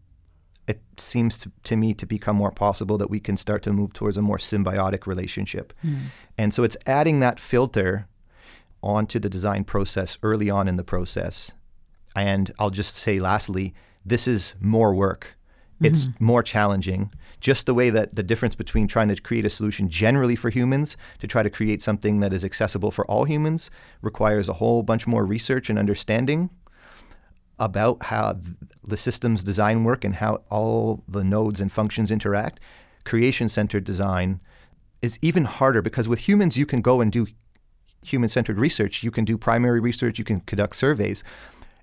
it 0.66 0.80
seems 0.96 1.36
to, 1.38 1.52
to 1.64 1.76
me 1.76 1.94
to 1.94 2.06
become 2.06 2.36
more 2.36 2.50
possible 2.50 2.96
that 2.98 3.10
we 3.10 3.20
can 3.20 3.36
start 3.36 3.62
to 3.62 3.72
move 3.72 3.92
towards 3.92 4.16
a 4.16 4.22
more 4.22 4.38
symbiotic 4.38 5.06
relationship. 5.06 5.72
Mm. 5.84 5.98
And 6.38 6.54
so 6.54 6.62
it's 6.62 6.76
adding 6.86 7.20
that 7.20 7.38
filter 7.40 8.08
onto 8.82 9.18
the 9.18 9.28
design 9.28 9.64
process 9.64 10.18
early 10.22 10.50
on 10.50 10.68
in 10.68 10.76
the 10.76 10.84
process. 10.84 11.52
And 12.16 12.52
I'll 12.58 12.70
just 12.70 12.96
say 12.96 13.18
lastly, 13.18 13.74
this 14.04 14.26
is 14.28 14.54
more 14.60 14.94
work. 14.94 15.36
It's 15.80 16.08
more 16.18 16.42
challenging. 16.42 17.12
Just 17.40 17.66
the 17.66 17.74
way 17.74 17.90
that 17.90 18.14
the 18.14 18.22
difference 18.22 18.54
between 18.54 18.88
trying 18.88 19.08
to 19.08 19.20
create 19.20 19.44
a 19.44 19.50
solution 19.50 19.90
generally 19.90 20.36
for 20.36 20.48
humans 20.48 20.96
to 21.18 21.26
try 21.26 21.42
to 21.42 21.50
create 21.50 21.82
something 21.82 22.20
that 22.20 22.32
is 22.32 22.44
accessible 22.44 22.90
for 22.90 23.04
all 23.06 23.24
humans 23.24 23.70
requires 24.00 24.48
a 24.48 24.54
whole 24.54 24.82
bunch 24.82 25.06
more 25.06 25.26
research 25.26 25.68
and 25.68 25.78
understanding 25.78 26.48
about 27.58 28.04
how 28.04 28.40
the 28.86 28.96
systems 28.96 29.44
design 29.44 29.84
work 29.84 30.04
and 30.04 30.16
how 30.16 30.42
all 30.50 31.02
the 31.08 31.24
nodes 31.24 31.60
and 31.60 31.70
functions 31.70 32.10
interact. 32.10 32.60
Creation 33.04 33.48
centered 33.48 33.84
design 33.84 34.40
is 35.02 35.18
even 35.22 35.44
harder 35.44 35.82
because 35.82 36.08
with 36.08 36.28
humans, 36.28 36.56
you 36.56 36.66
can 36.66 36.80
go 36.80 37.00
and 37.00 37.12
do 37.12 37.26
human 38.02 38.28
centered 38.28 38.58
research. 38.58 39.02
You 39.02 39.10
can 39.10 39.24
do 39.24 39.38
primary 39.38 39.80
research, 39.80 40.18
you 40.18 40.24
can 40.24 40.40
conduct 40.40 40.76
surveys. 40.76 41.24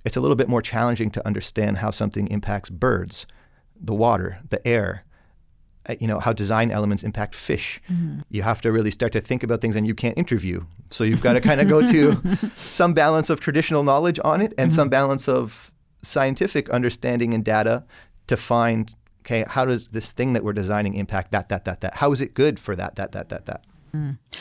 It's 0.04 0.16
a 0.16 0.22
little 0.22 0.36
bit 0.36 0.50
more 0.50 0.62
challenging 0.62 1.12
to 1.12 1.26
understand 1.26 1.78
how 1.78 1.92
something 1.92 2.28
impacts 2.28 2.70
birds, 2.70 3.28
the 3.80 3.94
water, 3.94 4.40
the 4.50 4.66
air, 4.68 5.06
you 6.00 6.08
know, 6.08 6.20
how 6.20 6.34
design 6.34 6.72
elements 6.72 7.04
impact 7.04 7.36
fish. 7.36 7.82
Mm-hmm. 7.90 8.22
You 8.30 8.44
have 8.44 8.62
to 8.62 8.72
really 8.72 8.92
start 8.92 9.14
to 9.14 9.22
think 9.22 9.44
about 9.44 9.62
things 9.62 9.76
and 9.76 9.88
you 9.88 9.96
can't 9.96 10.18
interview. 10.18 10.64
So 10.90 11.04
you've 11.04 11.22
got 11.22 11.34
to 11.34 11.42
kind 11.42 11.60
of 11.62 11.68
go 11.68 11.86
to 11.86 12.22
some 12.56 12.94
balance 12.94 13.30
of 13.30 13.40
traditional 13.40 13.84
knowledge 13.84 14.20
on 14.24 14.42
it 14.42 14.54
and 14.58 14.70
Mm-hmm. 14.72 14.76
some 14.76 14.90
balance 14.90 15.28
of 15.28 15.72
scientific 16.04 16.70
understanding 16.70 17.34
and 17.34 17.44
data 17.44 17.84
to 18.28 18.38
find 18.38 18.96
okay, 19.22 19.46
how 19.48 19.66
does 19.66 19.88
this 19.90 20.12
thing 20.12 20.34
that 20.34 20.44
we're 20.44 20.54
designing 20.54 20.96
impact 20.96 21.32
that, 21.32 21.50
that, 21.50 21.66
that, 21.66 21.82
that? 21.82 21.96
How 21.96 22.12
is 22.12 22.22
it 22.22 22.34
good 22.34 22.60
for 22.60 22.76
that, 22.76 22.96
that, 22.96 23.12
that, 23.12 23.30
that, 23.30 23.46
that? 23.46 23.66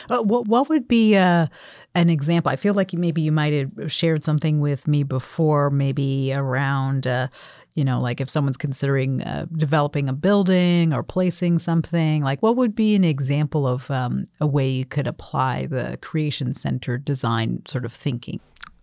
Uh, 0.09 0.21
what, 0.23 0.47
what 0.47 0.69
would 0.69 0.87
be 0.87 1.15
uh, 1.15 1.47
an 1.93 2.09
example? 2.09 2.51
I 2.51 2.55
feel 2.55 2.73
like 2.73 2.93
maybe 2.93 3.21
you 3.21 3.31
might 3.31 3.53
have 3.53 3.91
shared 3.91 4.23
something 4.23 4.59
with 4.59 4.87
me 4.87 5.03
before, 5.03 5.69
maybe 5.69 6.33
around, 6.33 7.05
uh, 7.05 7.27
you 7.73 7.85
know, 7.85 8.01
like 8.01 8.19
if 8.19 8.29
someone's 8.29 8.57
considering 8.57 9.21
uh, 9.21 9.45
developing 9.53 10.09
a 10.09 10.13
building 10.13 10.93
or 10.93 11.03
placing 11.03 11.59
something, 11.59 12.23
like 12.23 12.41
what 12.41 12.55
would 12.57 12.75
be 12.75 12.95
an 12.95 13.03
example 13.03 13.65
of 13.65 13.89
um, 13.89 14.25
a 14.39 14.47
way 14.47 14.67
you 14.67 14.85
could 14.85 15.07
apply 15.07 15.67
the 15.67 15.97
creation 16.01 16.53
centered 16.53 17.05
design 17.05 17.61
sort 17.65 17.85
of 17.85 17.93
thinking? 17.93 18.39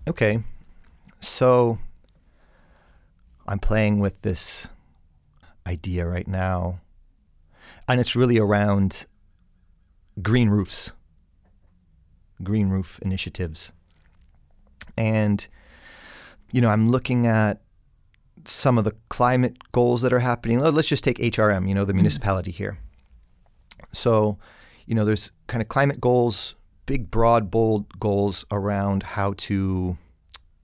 Okay. 0.06 0.42
So 1.20 1.78
I'm 3.46 3.58
playing 3.58 3.98
with 3.98 4.20
this 4.22 4.68
idea 5.66 6.06
right 6.06 6.28
now, 6.28 6.80
and 7.86 8.00
it's 8.00 8.16
really 8.16 8.38
around 8.38 9.04
green 10.22 10.48
roofs, 10.48 10.92
green 12.42 12.70
roof 12.70 12.98
initiatives. 13.02 13.72
And, 14.96 15.46
you 16.52 16.60
know, 16.60 16.70
I'm 16.70 16.90
looking 16.90 17.26
at 17.26 17.60
some 18.50 18.78
of 18.78 18.84
the 18.84 18.94
climate 19.08 19.56
goals 19.72 20.02
that 20.02 20.12
are 20.12 20.20
happening. 20.20 20.58
Let- 20.60 20.74
Let's 20.74 20.88
just 20.88 21.04
take 21.04 21.18
HRM, 21.18 21.68
you 21.68 21.74
know, 21.74 21.84
the 21.84 21.92
municipality 21.94 22.50
here. 22.50 22.78
So, 23.92 24.38
you 24.86 24.94
know, 24.94 25.04
there's 25.04 25.30
kind 25.46 25.60
of 25.62 25.68
climate 25.68 26.00
goals, 26.00 26.54
big, 26.86 27.10
broad, 27.10 27.50
bold 27.50 27.98
goals 27.98 28.44
around 28.50 29.02
how 29.02 29.34
to 29.36 29.96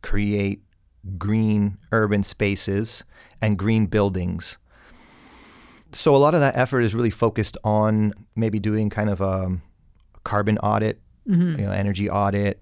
create 0.02 0.62
green 1.18 1.78
urban 1.92 2.22
spaces 2.22 3.04
and 3.40 3.58
green 3.58 3.86
buildings. 3.86 4.56
So 5.92 6.14
a 6.14 6.18
lot 6.18 6.34
of 6.34 6.40
that 6.40 6.56
effort 6.56 6.80
is 6.80 6.94
really 6.94 7.10
focused 7.10 7.56
on 7.62 8.12
maybe 8.34 8.58
doing 8.58 8.90
kind 8.90 9.10
of 9.10 9.20
a 9.20 9.58
carbon 10.24 10.58
audit, 10.58 11.00
Mm-hmm. 11.26 11.58
you 11.58 11.64
know, 11.64 11.72
energy 11.72 12.10
audit, 12.10 12.60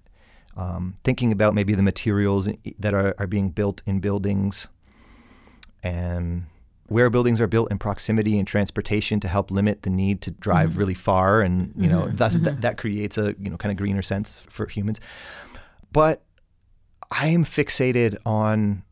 um, 0.57 0.95
thinking 1.03 1.33
about 1.33 1.53
maybe 1.53 1.75
the 1.75 1.83
materials 1.83 2.49
that 2.79 2.95
are, 2.95 3.13
are 3.19 3.27
being 3.27 3.51
built 3.51 3.83
in 3.87 3.99
buildings, 3.99 4.69
and 5.83 6.45
where 6.89 7.09
buildings 7.11 7.41
are 7.41 7.47
built 7.47 7.71
in 7.71 7.79
proximity 7.79 8.39
and 8.39 8.47
transportation 8.47 9.19
to 9.21 9.29
help 9.29 9.51
limit 9.51 9.83
the 9.83 9.91
need 9.91 10.21
to 10.21 10.31
drive 10.31 10.71
Mhm. 10.73 10.77
really 10.79 10.95
far 10.95 11.41
and 11.41 11.73
you 11.77 11.89
know 11.89 12.03
Mhm, 12.03 12.17
that's, 12.17 12.37
mhm. 12.37 12.45
that, 12.45 12.61
that 12.61 12.77
creates 12.79 13.17
a 13.17 13.35
you 13.39 13.49
know 13.51 13.57
kind 13.57 13.71
of 13.73 13.77
greener 13.79 14.03
sense 14.03 14.41
for 14.51 14.67
humans 14.67 15.01
but 15.93 16.23
i 17.11 17.29
am 17.29 17.45
fixated 17.45 18.17
on 18.27 18.83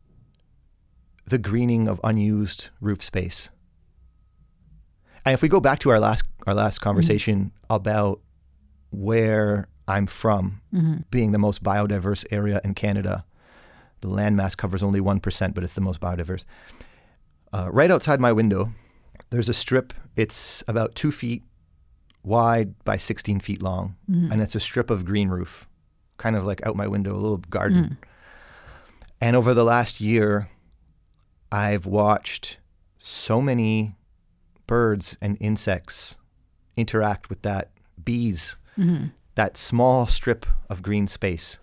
the 1.27 1.37
greening 1.37 1.87
of 1.87 1.99
unused 2.03 2.69
roof 2.79 3.03
space 3.03 3.49
and 5.25 5.33
if 5.33 5.41
we 5.41 5.47
go 5.49 5.59
back 5.59 5.79
to 5.79 5.89
our 5.89 5.99
last 5.99 6.23
our 6.47 6.53
last 6.55 6.79
conversation 6.79 7.51
about 7.69 8.19
where 8.89 9.67
i'm 9.87 10.07
from 10.07 10.61
Mhm. 10.73 11.03
being 11.11 11.31
the 11.31 11.39
most 11.39 11.61
biodiverse 11.63 12.25
area 12.31 12.59
in 12.63 12.73
canada 12.73 13.25
the 14.01 14.07
landmass 14.09 14.55
covers 14.57 14.83
only 14.83 14.99
1% 14.99 15.53
but 15.53 15.63
it's 15.63 15.73
the 15.73 15.81
most 15.81 16.01
biodiverse 16.01 16.45
uh, 17.53 17.67
right 17.71 17.91
outside 17.91 18.19
my 18.21 18.31
window, 18.31 18.71
there's 19.29 19.49
a 19.49 19.53
strip. 19.53 19.93
It's 20.15 20.63
about 20.69 20.95
two 20.95 21.11
feet 21.11 21.43
wide 22.23 22.81
by 22.85 22.95
16 22.97 23.39
feet 23.41 23.61
long, 23.61 23.95
Mhm. 24.09 24.31
and 24.31 24.41
it's 24.41 24.55
a 24.55 24.59
strip 24.59 24.89
of 24.89 25.03
green 25.03 25.27
roof, 25.29 25.67
kind 26.17 26.35
of 26.37 26.45
like 26.45 26.65
out 26.65 26.75
my 26.77 26.87
window, 26.87 27.13
a 27.13 27.19
little 27.19 27.37
garden. 27.49 27.83
Mhm. 27.83 27.97
And 29.19 29.35
over 29.35 29.53
the 29.53 29.63
last 29.65 29.99
year, 29.99 30.49
I've 31.51 31.85
watched 31.85 32.59
so 32.97 33.41
many 33.41 33.95
birds 34.67 35.17
and 35.21 35.35
insects 35.41 36.15
interact 36.77 37.29
with 37.29 37.41
that, 37.41 37.71
bees, 38.01 38.55
Mhm. 38.77 39.11
that 39.35 39.57
small 39.57 40.07
strip 40.07 40.45
of 40.69 40.81
green 40.81 41.05
space. 41.07 41.59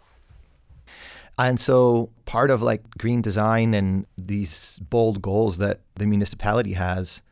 And 1.39 1.61
so 1.61 2.11
part 2.25 2.51
of 2.51 2.63
like 2.63 2.83
green 2.99 3.23
design 3.23 3.73
and 3.73 4.07
these 4.17 4.81
bold 4.91 5.23
goals 5.23 5.59
that 5.59 5.81
the 5.95 6.07
municipality 6.07 6.73
has, 6.73 7.23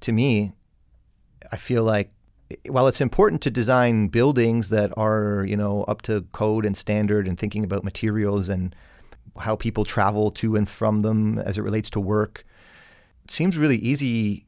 to 0.00 0.12
me, 0.12 0.54
I 1.52 1.56
feel 1.56 1.84
like 1.84 2.10
while 2.68 2.86
it's 2.88 3.00
important 3.00 3.42
to 3.42 3.50
design 3.50 4.08
buildings 4.08 4.70
that 4.70 4.92
are, 4.96 5.44
you 5.48 5.56
know, 5.56 5.84
up 5.84 6.02
to 6.02 6.22
code 6.32 6.66
and 6.66 6.76
standard 6.76 7.28
and 7.28 7.38
thinking 7.38 7.64
about 7.64 7.84
materials 7.84 8.48
and 8.48 8.74
how 9.38 9.56
people 9.56 9.84
travel 9.84 10.30
to 10.32 10.56
and 10.56 10.68
from 10.68 11.00
them 11.00 11.38
as 11.38 11.56
it 11.56 11.62
relates 11.62 11.90
to 11.90 12.00
work, 12.00 12.44
it 13.24 13.30
seems 13.30 13.56
really 13.56 13.78
easy 13.78 14.46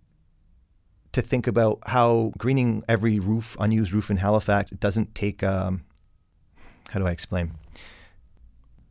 to 1.12 1.22
think 1.22 1.46
about 1.46 1.78
how 1.86 2.32
greening 2.36 2.84
every 2.88 3.18
roof, 3.18 3.56
unused 3.58 3.92
roof 3.92 4.10
in 4.10 4.18
Halifax, 4.18 4.70
doesn't 4.72 5.14
take, 5.14 5.42
um, 5.42 5.84
how 6.90 7.00
do 7.00 7.06
I 7.06 7.12
explain? 7.12 7.52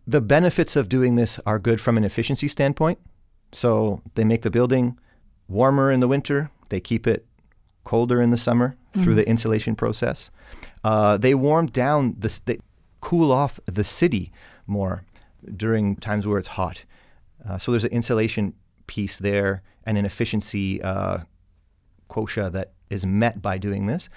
The 0.08 0.22
benefits 0.22 0.76
of 0.76 0.88
doing 0.90 1.16
this 1.16 1.40
are 1.46 1.58
good 1.60 1.82
from 1.82 1.98
an 1.98 2.04
efficiency 2.04 2.48
standpoint. 2.48 3.00
So 3.52 4.02
they 4.16 4.24
make 4.24 4.44
the 4.44 4.52
building 4.52 5.00
warmer 5.48 5.92
in 5.92 6.00
the 6.00 6.08
winter, 6.08 6.52
they 6.70 6.80
keep 6.80 7.08
it 7.08 7.26
colder 7.84 8.22
in 8.22 8.32
the 8.32 8.38
summer 8.38 8.76
through 8.94 9.14
Mhm. 9.14 9.18
the 9.18 9.30
insulation 9.30 9.76
process. 9.76 10.32
Uh, 10.84 11.18
they 11.18 11.34
warm 11.36 11.68
down 11.68 12.16
the, 12.18 12.40
they 12.46 12.60
cool 13.02 13.32
off 13.32 13.60
the 13.66 13.84
city 13.84 14.32
more 14.66 15.04
during 15.56 15.96
times 15.96 16.26
where 16.26 16.40
it's 16.40 16.50
hot. 16.50 16.84
Uh, 17.48 17.58
so 17.60 17.72
there's 17.72 17.86
an 17.86 17.92
insulation 17.92 18.54
piece 18.88 19.18
there 19.18 19.62
and 19.86 19.98
an 19.98 20.06
efficiency 20.06 20.82
uh, 20.82 21.20
quotient 22.08 22.54
that 22.54 22.72
is 22.90 23.06
met 23.06 23.42
by 23.42 23.58
doing 23.60 23.86
this. 23.86 24.10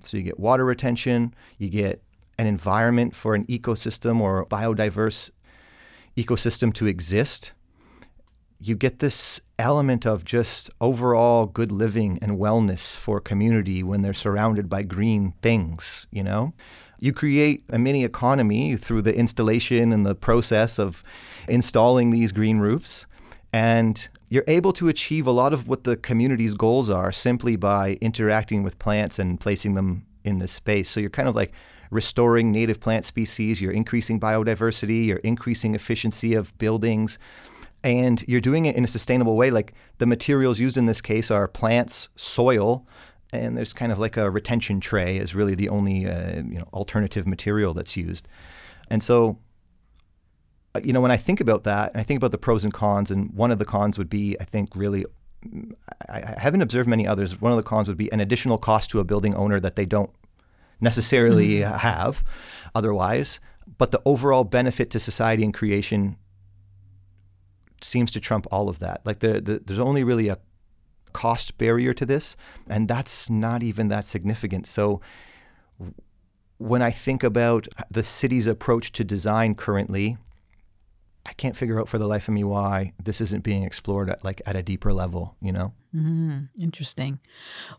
So 0.00 0.16
you 0.16 0.22
get 0.22 0.38
water 0.38 0.64
retention, 0.64 1.34
you 1.58 1.68
get 1.68 2.02
an 2.38 2.46
environment 2.46 3.14
for 3.16 3.34
an 3.34 3.44
ecosystem 3.46 4.20
or 4.20 4.44
biodiverse 4.46 5.30
ecosystem 6.16 6.72
to 6.74 6.86
exist. 6.86 7.52
You 8.58 8.74
get 8.74 9.00
this 9.00 9.40
element 9.58 10.06
of 10.06 10.24
just 10.24 10.70
overall 10.80 11.46
good 11.46 11.70
living 11.70 12.18
and 12.22 12.38
wellness 12.38 12.96
for 12.96 13.20
community 13.20 13.82
when 13.82 14.00
they're 14.00 14.14
surrounded 14.14 14.68
by 14.68 14.82
green 14.82 15.34
things, 15.42 16.06
you 16.10 16.22
know? 16.22 16.54
You 16.98 17.12
create 17.12 17.64
a 17.68 17.78
mini 17.78 18.04
economy 18.04 18.76
through 18.76 19.02
the 19.02 19.14
installation 19.14 19.92
and 19.92 20.06
the 20.06 20.14
process 20.14 20.78
of 20.78 21.04
installing 21.46 22.10
these 22.10 22.32
green 22.32 22.58
roofs. 22.58 23.06
And 23.52 24.08
you're 24.28 24.44
able 24.46 24.72
to 24.74 24.88
achieve 24.88 25.26
a 25.26 25.30
lot 25.30 25.52
of 25.52 25.68
what 25.68 25.84
the 25.84 25.96
community's 25.96 26.54
goals 26.54 26.90
are 26.90 27.12
simply 27.12 27.56
by 27.56 27.98
interacting 28.00 28.62
with 28.62 28.78
plants 28.78 29.18
and 29.18 29.38
placing 29.38 29.74
them 29.74 30.06
in 30.24 30.38
this 30.38 30.52
space. 30.52 30.90
So 30.90 31.00
you're 31.00 31.10
kind 31.10 31.28
of 31.28 31.36
like 31.36 31.52
restoring 31.90 32.50
native 32.50 32.80
plant 32.80 33.04
species, 33.04 33.60
you're 33.60 33.72
increasing 33.72 34.20
biodiversity, 34.20 35.06
you're 35.06 35.18
increasing 35.18 35.74
efficiency 35.74 36.34
of 36.34 36.56
buildings, 36.58 37.18
and 37.82 38.24
you're 38.26 38.40
doing 38.40 38.66
it 38.66 38.76
in 38.76 38.84
a 38.84 38.88
sustainable 38.88 39.36
way. 39.36 39.50
Like 39.50 39.74
the 39.98 40.06
materials 40.06 40.58
used 40.58 40.76
in 40.76 40.86
this 40.86 41.00
case 41.00 41.30
are 41.30 41.46
plants, 41.46 42.08
soil, 42.16 42.86
and 43.32 43.56
there's 43.56 43.72
kind 43.72 43.92
of 43.92 43.98
like 43.98 44.16
a 44.16 44.30
retention 44.30 44.80
tray 44.80 45.18
is 45.18 45.34
really 45.34 45.54
the 45.54 45.68
only 45.68 46.06
uh, 46.06 46.36
you 46.36 46.58
know 46.58 46.68
alternative 46.72 47.26
material 47.26 47.74
that's 47.74 47.96
used. 47.96 48.28
And 48.88 49.02
so 49.02 49.38
uh, 50.76 50.80
you 50.84 50.92
know, 50.92 51.00
when 51.00 51.10
I 51.10 51.16
think 51.16 51.40
about 51.40 51.64
that, 51.64 51.92
and 51.92 52.00
I 52.00 52.04
think 52.04 52.18
about 52.18 52.32
the 52.32 52.38
pros 52.38 52.62
and 52.62 52.72
cons, 52.72 53.10
and 53.10 53.32
one 53.32 53.50
of 53.50 53.58
the 53.58 53.64
cons 53.64 53.96
would 53.96 54.10
be, 54.10 54.36
I 54.38 54.44
think, 54.44 54.76
really, 54.76 55.06
mm, 55.46 55.72
I, 56.08 56.18
I 56.18 56.38
haven't 56.38 56.60
observed 56.60 56.88
many 56.88 57.06
others. 57.06 57.40
One 57.40 57.50
of 57.50 57.56
the 57.56 57.62
cons 57.62 57.88
would 57.88 57.96
be 57.96 58.12
an 58.12 58.20
additional 58.20 58.58
cost 58.58 58.90
to 58.90 59.00
a 59.00 59.04
building 59.04 59.34
owner 59.34 59.58
that 59.60 59.76
they 59.76 59.86
don't 59.86 60.10
necessarily 60.80 61.64
uh 61.64 61.78
have 61.78 62.24
otherwise. 62.74 63.40
But 63.78 63.90
the 63.90 64.02
overall 64.04 64.44
benefit 64.44 64.90
to 64.90 64.98
society 64.98 65.42
and 65.44 65.52
creation 65.52 66.16
seems 67.82 68.12
to 68.12 68.20
trump 68.20 68.46
all 68.50 68.68
of 68.68 68.78
that. 68.78 69.00
Like 69.04 69.18
there, 69.18 69.40
the, 69.40 69.60
there's 69.64 69.80
only 69.80 70.04
really 70.04 70.28
a 70.28 70.38
cost 71.12 71.58
barrier 71.58 71.94
to 71.94 72.06
this, 72.06 72.36
and 72.68 72.88
that's 72.88 73.28
not 73.28 73.62
even 73.62 73.88
that 73.88 74.04
significant. 74.04 74.66
So 74.66 75.00
when 76.58 76.82
I 76.82 76.90
think 76.90 77.22
about 77.22 77.68
the 77.90 78.02
city's 78.02 78.46
approach 78.46 78.92
to 78.92 79.04
design 79.04 79.54
currently, 79.54 80.16
I 81.26 81.32
can't 81.32 81.56
figure 81.56 81.80
out 81.80 81.88
for 81.88 81.98
the 81.98 82.06
life 82.06 82.28
of 82.28 82.34
me 82.34 82.44
why 82.44 82.92
this 83.02 83.20
isn't 83.20 83.42
being 83.42 83.64
explored 83.64 84.08
at 84.08 84.24
like 84.24 84.40
at 84.46 84.54
a 84.54 84.62
deeper 84.62 84.92
level, 84.92 85.36
you 85.42 85.52
know? 85.52 85.72
Mm, 85.94 86.48
interesting. 86.62 87.18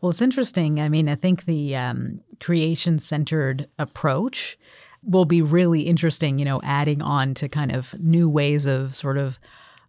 Well, 0.01 0.10
it's 0.10 0.21
interesting. 0.21 0.81
I 0.81 0.89
mean, 0.89 1.07
I 1.07 1.15
think 1.15 1.45
the 1.45 1.75
um, 1.75 2.21
creation 2.39 2.99
centered 2.99 3.67
approach 3.79 4.57
will 5.01 5.25
be 5.25 5.41
really 5.41 5.81
interesting, 5.83 6.39
you 6.39 6.45
know, 6.45 6.60
adding 6.63 7.01
on 7.01 7.33
to 7.36 7.47
kind 7.47 7.71
of 7.71 7.97
new 7.99 8.29
ways 8.29 8.65
of 8.65 8.93
sort 8.93 9.17
of 9.17 9.39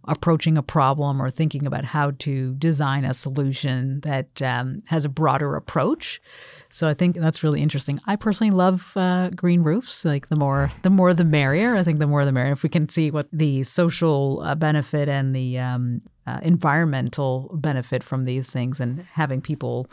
approaching 0.07 0.57
a 0.57 0.63
problem 0.63 1.21
or 1.21 1.29
thinking 1.29 1.67
about 1.67 1.85
how 1.85 2.13
to 2.13 2.55
design 2.55 3.05
a 3.05 3.13
solution 3.13 4.01
that 4.01 4.41
um, 4.41 4.83
has 4.87 5.05
a 5.05 5.09
broader 5.09 5.57
approach. 5.57 6.21
So 6.71 6.87
I 6.87 6.95
think 6.95 7.17
that's 7.17 7.43
really 7.43 7.63
interesting. 7.63 7.99
I 8.07 8.17
personally 8.17 8.51
love 8.51 8.93
uh, 8.95 9.31
green 9.31 9.63
roofs. 9.63 10.05
Like 10.05 10.29
the 10.29 10.37
more, 10.37 10.71
the 10.83 10.91
more 10.91 11.15
the 11.15 11.25
merrier. 11.25 11.75
I 11.75 11.83
think 11.83 11.99
the 11.99 12.07
more 12.07 12.25
the 12.25 12.33
merrier. 12.33 12.53
If 12.53 12.63
we 12.63 12.69
can 12.69 12.89
see 12.89 13.11
what 13.11 13.29
the 13.33 13.63
social 13.63 14.43
uh, 14.43 14.55
benefit 14.55 15.09
and 15.09 15.35
the 15.35 15.59
um, 15.59 16.03
uh, 16.27 16.41
environmental 16.43 17.51
benefit 17.55 18.03
from 18.03 18.25
these 18.25 18.51
things, 18.51 18.81
and 18.81 19.01
having 19.13 19.41
people 19.41 19.89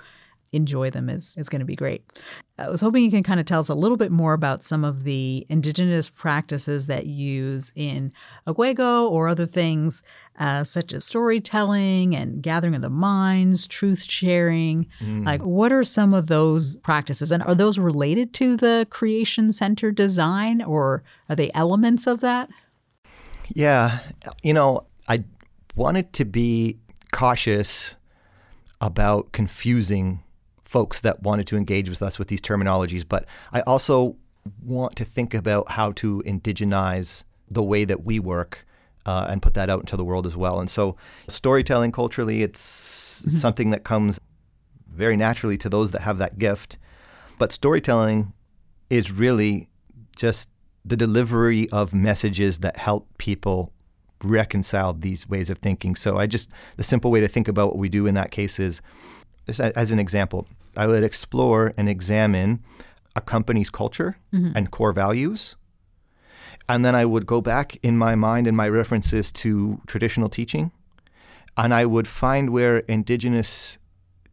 enjoy 0.55 0.89
them 0.89 1.09
is 1.09 1.35
is 1.37 1.49
going 1.49 1.59
to 1.59 1.65
be 1.65 1.75
great. 1.75 2.03
I 2.57 2.69
was 2.69 2.81
hoping 2.81 3.03
you 3.03 3.11
can 3.11 3.23
kind 3.23 3.39
of 3.39 3.45
tell 3.45 3.59
us 3.59 3.69
a 3.69 3.75
little 3.75 3.97
bit 3.97 4.11
more 4.11 4.33
about 4.33 4.63
some 4.63 4.85
of 4.85 5.03
the 5.03 5.45
indigenous 5.49 6.07
practices 6.07 6.87
that 6.87 7.05
you 7.05 7.25
use 7.25 7.73
in 7.75 8.13
Aguego 8.47 9.07
or 9.09 9.27
other 9.27 9.45
things 9.45 10.03
uh, 10.39 10.63
such 10.63 10.93
as 10.93 11.05
storytelling 11.05 12.15
and 12.15 12.41
gathering 12.41 12.75
of 12.75 12.81
the 12.81 12.89
minds, 12.89 13.67
truth 13.67 14.03
sharing. 14.03 14.87
Like, 15.01 15.41
what 15.41 15.71
are 15.71 15.83
some 15.83 16.13
of 16.13 16.27
those 16.27 16.77
practices, 16.77 17.31
and 17.31 17.43
are 17.43 17.55
those 17.55 17.79
related 17.79 18.33
to 18.35 18.57
the 18.57 18.87
creation 18.89 19.53
center 19.53 19.91
design, 19.91 20.61
or 20.61 21.03
are 21.29 21.35
they 21.35 21.51
elements 21.53 22.07
of 22.07 22.19
that? 22.21 22.49
Yeah. 23.53 23.99
You 24.43 24.53
know, 24.53 24.85
I 25.07 25.23
wanted 25.75 26.13
to 26.13 26.25
be 26.25 26.77
cautious 27.11 27.95
about 28.81 29.31
confusing 29.31 30.21
folks 30.65 31.01
that 31.01 31.23
wanted 31.23 31.47
to 31.47 31.57
engage 31.57 31.89
with 31.89 32.01
us 32.01 32.19
with 32.19 32.27
these 32.27 32.41
terminologies, 32.41 33.05
but 33.07 33.25
I 33.53 33.61
also 33.61 34.17
want 34.63 34.95
to 34.97 35.05
think 35.05 35.33
about 35.33 35.71
how 35.71 35.91
to 35.93 36.21
indigenize 36.25 37.23
the 37.49 37.63
way 37.63 37.85
that 37.85 38.03
we 38.03 38.19
work 38.19 38.65
uh, 39.05 39.27
and 39.29 39.41
put 39.41 39.53
that 39.53 39.69
out 39.69 39.81
into 39.81 39.95
the 39.95 40.03
world 40.03 40.25
as 40.25 40.35
well. 40.35 40.59
And 40.59 40.69
so, 40.69 40.95
storytelling 41.27 41.91
culturally, 41.91 42.41
it's 42.41 42.59
something 42.59 43.69
that 43.69 43.83
comes 43.83 44.19
very 44.89 45.15
naturally 45.15 45.57
to 45.59 45.69
those 45.69 45.91
that 45.91 46.01
have 46.01 46.17
that 46.17 46.39
gift. 46.39 46.77
But 47.37 47.51
storytelling 47.51 48.33
is 48.89 49.11
really 49.11 49.69
just 50.15 50.49
the 50.83 50.97
delivery 50.97 51.69
of 51.69 51.93
messages 51.93 52.59
that 52.59 52.77
help 52.77 53.07
people 53.17 53.73
reconcile 54.23 54.93
these 54.93 55.27
ways 55.27 55.49
of 55.49 55.59
thinking. 55.59 55.95
So 55.95 56.17
I 56.17 56.27
just 56.27 56.49
the 56.77 56.83
simple 56.83 57.11
way 57.11 57.19
to 57.19 57.27
think 57.27 57.47
about 57.47 57.69
what 57.69 57.77
we 57.77 57.89
do 57.89 58.07
in 58.07 58.15
that 58.15 58.31
case 58.31 58.59
is 58.59 58.81
as 59.47 59.91
an 59.91 59.99
example, 59.99 60.47
I 60.75 60.87
would 60.87 61.03
explore 61.03 61.73
and 61.77 61.87
examine 61.87 62.63
a 63.15 63.21
company's 63.21 63.69
culture 63.69 64.17
and 64.55 64.71
core 64.71 64.91
values. 64.91 65.55
And 66.67 66.83
then 66.83 66.95
I 66.95 67.05
would 67.05 67.25
go 67.25 67.41
back 67.41 67.77
in 67.83 67.97
my 67.97 68.15
mind 68.15 68.47
and 68.47 68.57
my 68.57 68.67
references 68.67 69.31
to 69.33 69.81
traditional 69.85 70.29
teaching 70.29 70.71
And 71.57 71.73
I 71.73 71.85
would 71.85 72.07
find 72.07 72.49
where 72.49 72.79
indigenous 72.79 73.77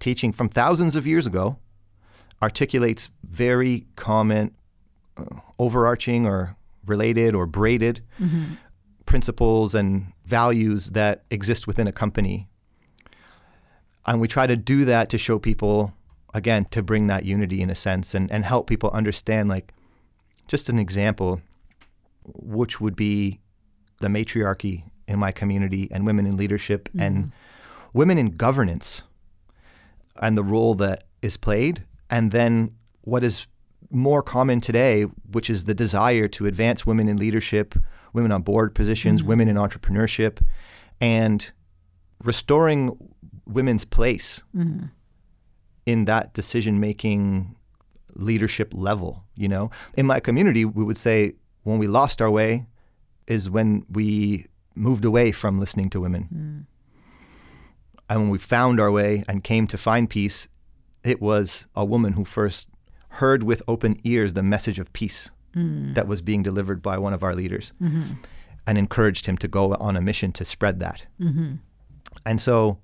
teaching 0.01 0.33
from 0.33 0.49
thousands 0.49 0.97
of 0.97 1.07
years 1.07 1.27
ago 1.27 1.59
articulates 2.41 3.11
very 3.23 3.87
common, 3.95 4.53
uh, 5.17 5.25
overarching 5.59 6.27
or 6.27 6.57
related 6.85 7.35
or 7.35 7.47
braided 7.47 8.01
mm-hmm. 8.19 8.55
principles 9.07 9.75
and 9.75 10.13
values 10.25 10.89
that 10.89 11.23
exist 11.31 11.67
within 11.67 11.87
a 11.87 11.93
company. 11.93 12.49
And 14.07 14.21
we 14.21 14.29
try 14.29 14.47
to 14.47 14.57
do 14.57 14.85
that 14.85 15.09
to 15.11 15.19
show 15.19 15.39
people, 15.39 15.93
again, 16.35 16.67
to 16.71 16.83
bring 16.83 17.07
that 17.07 17.25
unity 17.25 17.61
in 17.61 17.71
a 17.71 17.75
sense 17.75 18.15
and, 18.15 18.31
and 18.31 18.45
help 18.45 18.67
people 18.67 18.91
understand, 18.91 19.49
like, 19.49 19.73
just 20.49 20.69
an 20.69 20.79
example, 20.79 21.41
which 22.25 22.81
would 22.81 22.97
be 22.97 23.41
the 24.01 24.09
matriarchy 24.09 24.85
in 25.07 25.19
my 25.19 25.33
community 25.33 25.89
and 25.91 26.05
women 26.05 26.27
in 26.27 26.37
leadership 26.37 26.89
mm-hmm. 26.89 27.01
and 27.01 27.33
women 27.93 28.19
in 28.19 28.37
governance 28.37 29.03
and 30.21 30.37
the 30.37 30.43
role 30.43 30.75
that 30.75 31.05
is 31.21 31.37
played. 31.37 31.85
And 32.11 32.33
then 32.33 32.75
what 33.03 33.25
is 33.25 33.47
more 33.91 34.23
common 34.23 34.61
today, 34.61 35.03
which 35.03 35.49
is 35.49 35.65
the 35.65 35.75
desire 35.75 36.29
to 36.29 36.47
advance 36.47 36.87
women 36.87 37.09
in 37.09 37.17
leadership, 37.17 37.75
women 38.13 38.33
on 38.33 38.43
board 38.43 38.75
positions, 38.75 39.21
mm-hmm. 39.21 39.29
women 39.29 39.49
in 39.49 39.57
entrepreneurship, 39.57 40.41
and 41.01 41.51
restoring 42.25 42.97
women's 43.47 43.85
place 43.85 44.43
mm-hmm. 44.55 44.87
in 45.87 46.05
that 46.07 46.33
decision 46.33 46.81
making 46.81 47.57
leadership 48.15 48.73
level. 48.75 49.25
You 49.35 49.49
know, 49.49 49.71
in 49.95 50.07
my 50.07 50.21
community, 50.21 50.65
we 50.65 50.85
would 50.85 50.99
say 50.99 51.35
when 51.63 51.79
we 51.79 51.87
lost 51.87 52.21
our 52.21 52.31
way 52.31 52.67
is 53.27 53.49
when 53.49 53.85
we 53.91 54.47
moved 54.75 55.05
away 55.05 55.33
from 55.33 55.61
listening 55.61 55.91
to 55.91 56.01
women. 56.01 56.29
Mm. 56.35 56.67
And 58.09 58.21
when 58.23 58.31
we 58.31 58.39
found 58.39 58.81
our 58.81 58.91
way 58.91 59.25
and 59.29 59.43
came 59.43 59.67
to 59.69 59.79
find 59.79 60.09
peace, 60.09 60.49
it 61.05 61.21
was 61.21 61.67
a 61.75 61.85
woman 61.85 62.15
who 62.15 62.25
first 62.25 62.69
heard 63.09 63.43
with 63.43 63.63
open 63.69 63.97
ears 64.05 64.35
the 64.35 64.43
message 64.43 64.79
of 64.79 64.93
peace 64.93 65.31
mm. 65.55 65.95
that 65.95 66.07
was 66.07 66.23
being 66.23 66.43
delivered 66.43 66.83
by 66.83 66.99
one 66.99 67.13
of 67.13 67.23
our 67.23 67.35
leaders 67.35 67.73
mm-hmm. 67.81 68.15
and 68.67 68.79
encouraged 68.79 69.27
him 69.27 69.37
to 69.39 69.49
go 69.49 69.75
on 69.75 69.97
a 69.97 70.01
mission 70.01 70.33
to 70.33 70.45
spread 70.45 70.81
that. 70.81 71.07
Mm-hmm. 71.21 71.55
And 72.25 72.41
so, 72.41 72.79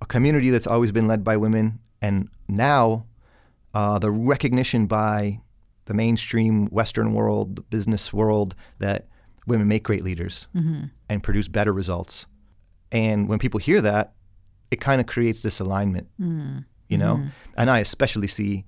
a 0.00 0.06
community 0.06 0.50
that's 0.50 0.66
always 0.66 0.92
been 0.92 1.06
led 1.06 1.22
by 1.22 1.36
women, 1.36 1.78
and 2.00 2.28
now 2.48 3.06
uh, 3.74 3.98
the 3.98 4.10
recognition 4.10 4.86
by 4.86 5.40
the 5.84 5.94
mainstream 5.94 6.66
Western 6.66 7.12
world, 7.12 7.56
the 7.56 7.62
business 7.62 8.12
world, 8.12 8.54
that 8.78 9.08
women 9.46 9.68
make 9.68 9.82
great 9.82 10.04
leaders 10.04 10.46
mm-hmm. 10.54 10.84
and 11.08 11.22
produce 11.22 11.48
better 11.48 11.72
results. 11.72 12.26
And 12.92 13.28
when 13.28 13.38
people 13.38 13.60
hear 13.60 13.80
that, 13.80 14.12
it 14.70 14.80
kind 14.80 15.00
of 15.00 15.06
creates 15.06 15.40
this 15.40 15.60
alignment, 15.60 16.08
mm. 16.20 16.64
you 16.88 16.98
know? 16.98 17.16
Mm-hmm. 17.16 17.28
And 17.56 17.70
I 17.70 17.80
especially 17.80 18.28
see 18.28 18.64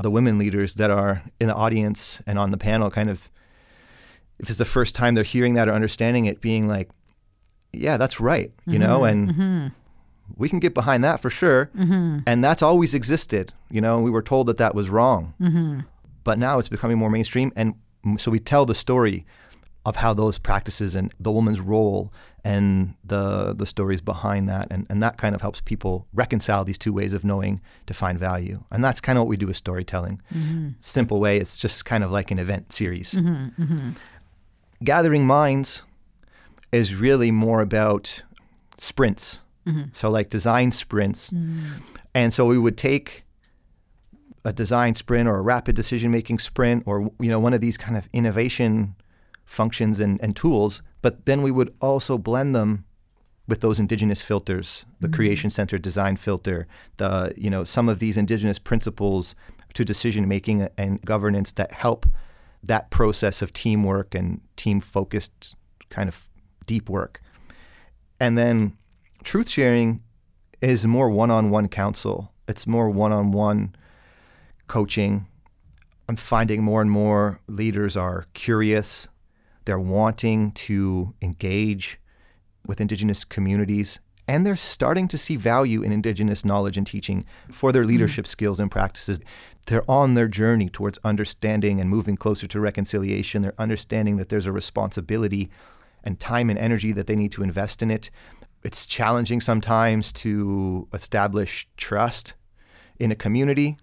the 0.00 0.10
women 0.10 0.38
leaders 0.38 0.74
that 0.74 0.90
are 0.90 1.22
in 1.40 1.48
the 1.48 1.54
audience 1.54 2.20
and 2.26 2.38
on 2.38 2.50
the 2.50 2.58
panel 2.58 2.90
kind 2.90 3.08
of, 3.08 3.30
if 4.38 4.48
it's 4.48 4.58
the 4.58 4.64
first 4.64 4.94
time 4.94 5.14
they're 5.14 5.24
hearing 5.24 5.54
that 5.54 5.68
or 5.68 5.72
understanding 5.72 6.26
it, 6.26 6.40
being 6.40 6.66
like, 6.66 6.90
yeah, 7.78 7.96
that's 7.96 8.20
right, 8.20 8.52
you 8.66 8.78
mm-hmm. 8.78 8.82
know? 8.82 9.04
And 9.04 9.30
mm-hmm. 9.30 9.66
we 10.36 10.48
can 10.48 10.58
get 10.58 10.74
behind 10.74 11.04
that 11.04 11.20
for 11.20 11.30
sure. 11.30 11.70
Mm-hmm. 11.76 12.20
And 12.26 12.42
that's 12.44 12.62
always 12.62 12.94
existed, 12.94 13.52
you 13.70 13.80
know? 13.80 14.00
We 14.00 14.10
were 14.10 14.22
told 14.22 14.46
that 14.48 14.58
that 14.58 14.74
was 14.74 14.90
wrong. 14.90 15.34
Mm-hmm. 15.40 15.80
But 16.24 16.38
now 16.38 16.58
it's 16.58 16.68
becoming 16.68 16.98
more 16.98 17.10
mainstream. 17.10 17.52
And 17.54 17.74
so 18.16 18.30
we 18.30 18.38
tell 18.38 18.64
the 18.66 18.74
story 18.74 19.26
of 19.86 19.96
how 19.96 20.14
those 20.14 20.38
practices 20.38 20.94
and 20.94 21.12
the 21.20 21.30
woman's 21.30 21.60
role 21.60 22.12
and 22.42 22.94
the 23.04 23.54
the 23.54 23.66
stories 23.66 24.00
behind 24.00 24.48
that 24.48 24.68
and, 24.70 24.86
and 24.88 25.02
that 25.02 25.16
kind 25.16 25.34
of 25.34 25.40
helps 25.40 25.60
people 25.60 26.06
reconcile 26.12 26.64
these 26.64 26.78
two 26.78 26.92
ways 26.92 27.14
of 27.14 27.24
knowing 27.24 27.60
to 27.86 27.94
find 27.94 28.18
value 28.18 28.62
and 28.70 28.84
that's 28.84 29.00
kind 29.00 29.18
of 29.18 29.22
what 29.22 29.28
we 29.28 29.36
do 29.36 29.46
with 29.46 29.56
storytelling 29.56 30.20
mm-hmm. 30.32 30.70
simple 30.80 31.20
way 31.20 31.38
it's 31.38 31.56
just 31.56 31.84
kind 31.84 32.04
of 32.04 32.10
like 32.10 32.30
an 32.30 32.38
event 32.38 32.72
series 32.72 33.14
mm-hmm, 33.14 33.62
mm-hmm. 33.62 33.90
gathering 34.82 35.26
minds 35.26 35.82
is 36.74 36.94
really 36.94 37.30
more 37.30 37.60
about 37.60 38.22
sprints 38.76 39.40
mm-hmm. 39.66 39.84
so 39.92 40.10
like 40.10 40.28
design 40.28 40.70
sprints 40.70 41.30
mm. 41.30 41.64
and 42.14 42.32
so 42.32 42.46
we 42.46 42.58
would 42.58 42.76
take 42.76 43.24
a 44.44 44.52
design 44.52 44.94
sprint 44.94 45.28
or 45.28 45.36
a 45.36 45.42
rapid 45.42 45.74
decision 45.74 46.10
making 46.10 46.38
sprint 46.38 46.82
or 46.86 47.10
you 47.18 47.30
know 47.30 47.40
one 47.40 47.54
of 47.54 47.60
these 47.60 47.76
kind 47.76 47.96
of 47.96 48.08
innovation 48.12 48.94
functions 49.44 50.00
and, 50.00 50.20
and 50.22 50.34
tools, 50.36 50.82
but 51.02 51.26
then 51.26 51.42
we 51.42 51.50
would 51.50 51.74
also 51.80 52.18
blend 52.18 52.54
them 52.54 52.84
with 53.46 53.60
those 53.60 53.78
indigenous 53.78 54.22
filters, 54.22 54.86
the 55.00 55.06
mm-hmm. 55.06 55.16
creation 55.16 55.50
center 55.50 55.76
design 55.76 56.16
filter, 56.16 56.66
the 56.96 57.32
you 57.36 57.50
know 57.50 57.64
some 57.64 57.88
of 57.88 57.98
these 57.98 58.16
indigenous 58.16 58.58
principles 58.58 59.34
to 59.74 59.84
decision 59.84 60.28
making 60.28 60.68
and 60.78 61.02
governance 61.02 61.52
that 61.52 61.72
help 61.72 62.06
that 62.62 62.90
process 62.90 63.42
of 63.42 63.52
teamwork 63.52 64.14
and 64.14 64.40
team 64.56 64.80
focused 64.80 65.54
kind 65.90 66.08
of 66.08 66.30
deep 66.66 66.88
work. 66.88 67.20
And 68.20 68.38
then 68.38 68.76
truth 69.22 69.48
sharing 69.48 70.02
is 70.60 70.86
more 70.86 71.10
one-on-one 71.10 71.68
counsel. 71.68 72.32
It's 72.48 72.66
more 72.66 72.88
one-on-one 72.90 73.74
coaching. 74.66 75.26
I'm 76.08 76.16
finding 76.16 76.62
more 76.62 76.82
and 76.82 76.90
more 76.90 77.40
leaders 77.48 77.96
are 77.96 78.26
curious 78.34 79.08
they're 79.64 79.78
wanting 79.78 80.52
to 80.52 81.14
engage 81.22 81.98
with 82.66 82.80
Indigenous 82.80 83.24
communities, 83.24 83.98
and 84.26 84.46
they're 84.46 84.56
starting 84.56 85.08
to 85.08 85.18
see 85.18 85.36
value 85.36 85.82
in 85.82 85.92
Indigenous 85.92 86.44
knowledge 86.44 86.76
and 86.76 86.86
teaching 86.86 87.24
for 87.50 87.72
their 87.72 87.84
leadership 87.84 88.24
mm. 88.24 88.28
skills 88.28 88.60
and 88.60 88.70
practices. 88.70 89.20
They're 89.66 89.88
on 89.90 90.14
their 90.14 90.28
journey 90.28 90.68
towards 90.68 90.98
understanding 91.04 91.80
and 91.80 91.88
moving 91.90 92.16
closer 92.16 92.46
to 92.46 92.60
reconciliation. 92.60 93.42
They're 93.42 93.54
understanding 93.58 94.16
that 94.16 94.28
there's 94.28 94.46
a 94.46 94.52
responsibility 94.52 95.50
and 96.04 96.20
time 96.20 96.50
and 96.50 96.58
energy 96.58 96.92
that 96.92 97.08
they 97.08 97.16
need 97.16 97.32
to 97.32 97.42
invest 97.42 97.82
in 97.82 97.90
it. 97.90 98.10
It's 98.62 98.86
challenging 98.86 99.40
sometimes 99.40 100.12
to 100.12 100.88
establish 100.92 101.66
trust 101.76 102.34
in 102.98 103.10
a 103.10 103.14
community. 103.16 103.76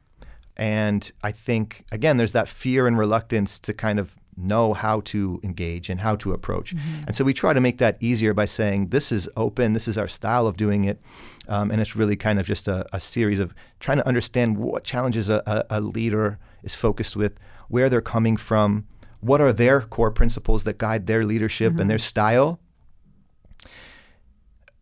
And 0.55 1.11
I 1.23 1.31
think, 1.31 1.85
again, 1.91 2.17
there's 2.17 2.31
that 2.31 2.47
fear 2.47 2.87
and 2.87 2.97
reluctance 2.97 3.59
to 3.59 3.73
kind 3.73 3.99
of 3.99 4.15
know 4.37 4.73
how 4.73 5.01
to 5.01 5.39
engage 5.43 5.89
and 5.89 5.99
how 5.99 6.15
to 6.15 6.33
approach. 6.33 6.75
Mm-hmm. 6.75 7.03
And 7.07 7.15
so 7.15 7.23
we 7.23 7.33
try 7.33 7.53
to 7.53 7.59
make 7.59 7.77
that 7.79 7.97
easier 7.99 8.33
by 8.33 8.45
saying, 8.45 8.87
this 8.87 9.11
is 9.11 9.29
open, 9.35 9.73
this 9.73 9.87
is 9.87 9.97
our 9.97 10.07
style 10.07 10.47
of 10.47 10.57
doing 10.57 10.85
it. 10.85 11.01
Um, 11.47 11.71
and 11.71 11.81
it's 11.81 11.95
really 11.95 12.15
kind 12.15 12.39
of 12.39 12.45
just 12.45 12.67
a, 12.67 12.85
a, 12.93 12.99
series 12.99 13.39
of 13.39 13.53
trying 13.79 13.97
to 13.97 14.07
understand 14.07 14.57
what 14.57 14.83
challenges 14.83 15.29
a, 15.29 15.43
a, 15.45 15.79
a 15.79 15.81
leader 15.81 16.39
is 16.63 16.75
focused 16.75 17.15
with, 17.15 17.37
where 17.67 17.89
they're 17.89 18.01
coming 18.01 18.37
from, 18.37 18.87
what 19.21 19.39
are 19.39 19.53
their 19.53 19.81
core 19.81 20.11
principles 20.11 20.63
that 20.65 20.77
guide 20.77 21.07
their 21.07 21.23
leadership 21.23 21.73
mm-hmm. 21.73 21.81
and 21.81 21.89
their 21.89 21.97
style. 21.97 22.59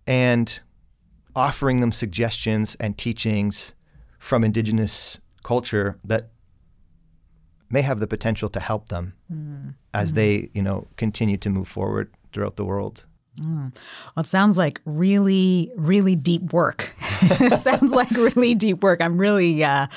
And 0.08 0.60
offering 1.36 1.82
them 1.82 1.91
suggestions 1.91 2.75
and 2.75 2.97
teachings 2.97 3.75
from 4.17 4.43
indigenous 4.43 5.21
culture 5.43 5.99
that 6.04 6.30
may 7.69 7.82
have 7.82 7.99
the 7.99 8.08
potential 8.08 8.49
to 8.49 8.60
help 8.60 8.89
them 8.89 9.13
mm. 9.32 9.75
as 9.93 10.12
mm. 10.12 10.15
they, 10.15 10.49
you 10.54 10.62
know, 10.62 10.88
continue 10.97 11.38
to 11.38 11.49
move 11.49 11.67
forward 11.67 12.12
throughout 12.34 12.56
the 12.56 12.65
world. 12.65 13.06
Mm. 13.39 13.73
Well, 14.15 14.21
it 14.23 14.28
sounds 14.28 14.58
like 14.58 14.82
really, 14.86 15.71
really 15.75 16.15
deep 16.15 16.54
work. 16.54 16.95
it 17.21 17.60
sounds 17.60 17.93
like 17.93 18.12
really 18.12 18.56
deep 18.56 18.84
work. 18.84 19.02
I'm 19.02 19.17
really 19.17 19.63
uh, 19.63 19.88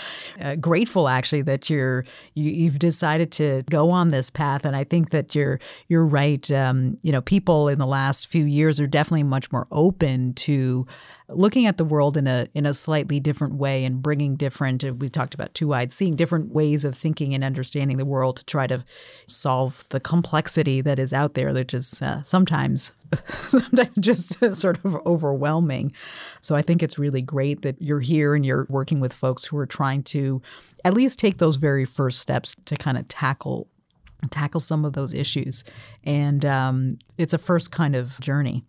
uh, 0.40 0.56
grateful, 0.56 1.08
actually, 1.08 1.42
that 1.42 1.68
you're 1.68 2.04
you, 2.34 2.70
have 2.70 2.78
decided 2.78 3.32
to 3.32 3.64
go 3.68 3.90
on 3.90 4.10
this 4.10 4.30
path, 4.30 4.64
and 4.64 4.76
I 4.76 4.84
think 4.84 5.10
that 5.10 5.34
you're 5.34 5.60
you're 5.88 6.06
right. 6.06 6.48
Um, 6.50 6.98
you 7.02 7.12
know, 7.12 7.20
people 7.20 7.68
in 7.68 7.78
the 7.78 7.86
last 7.86 8.28
few 8.28 8.44
years 8.44 8.80
are 8.80 8.86
definitely 8.86 9.24
much 9.24 9.50
more 9.52 9.66
open 9.70 10.34
to 10.34 10.86
looking 11.28 11.66
at 11.66 11.76
the 11.76 11.84
world 11.84 12.16
in 12.16 12.26
a 12.26 12.48
in 12.54 12.66
a 12.66 12.74
slightly 12.74 13.20
different 13.20 13.54
way 13.54 13.84
and 13.84 14.02
bringing 14.02 14.36
different 14.36 14.84
uh, 14.84 14.92
we 14.94 15.08
talked 15.08 15.34
about 15.34 15.54
two-eyed 15.54 15.92
seeing 15.92 16.16
different 16.16 16.52
ways 16.52 16.84
of 16.84 16.94
thinking 16.94 17.34
and 17.34 17.44
understanding 17.44 17.96
the 17.96 18.04
world 18.04 18.36
to 18.36 18.44
try 18.44 18.66
to 18.66 18.84
solve 19.26 19.88
the 19.90 20.00
complexity 20.00 20.80
that 20.80 20.98
is 20.98 21.12
out 21.12 21.34
there 21.34 21.52
which 21.52 21.74
is 21.74 22.02
uh, 22.02 22.22
sometimes 22.22 22.92
sometimes 23.24 23.94
just 23.98 24.54
sort 24.54 24.82
of 24.84 24.96
overwhelming. 25.06 25.92
So 26.40 26.56
i 26.56 26.62
think 26.62 26.82
it's 26.82 26.98
really 26.98 27.22
great 27.22 27.62
that 27.62 27.80
you're 27.80 28.00
here 28.00 28.34
and 28.34 28.44
you're 28.44 28.66
working 28.68 29.00
with 29.00 29.12
folks 29.12 29.44
who 29.44 29.56
are 29.58 29.66
trying 29.66 30.02
to 30.04 30.42
at 30.84 30.94
least 30.94 31.18
take 31.18 31.38
those 31.38 31.56
very 31.56 31.84
first 31.84 32.18
steps 32.18 32.56
to 32.64 32.76
kind 32.76 32.98
of 32.98 33.06
tackle 33.08 33.68
tackle 34.30 34.60
some 34.60 34.84
of 34.84 34.92
those 34.92 35.14
issues. 35.14 35.64
And 36.04 36.44
um, 36.44 36.98
it's 37.18 37.32
a 37.32 37.38
first 37.38 37.72
kind 37.72 37.96
of 37.96 38.18
journey. 38.20 38.64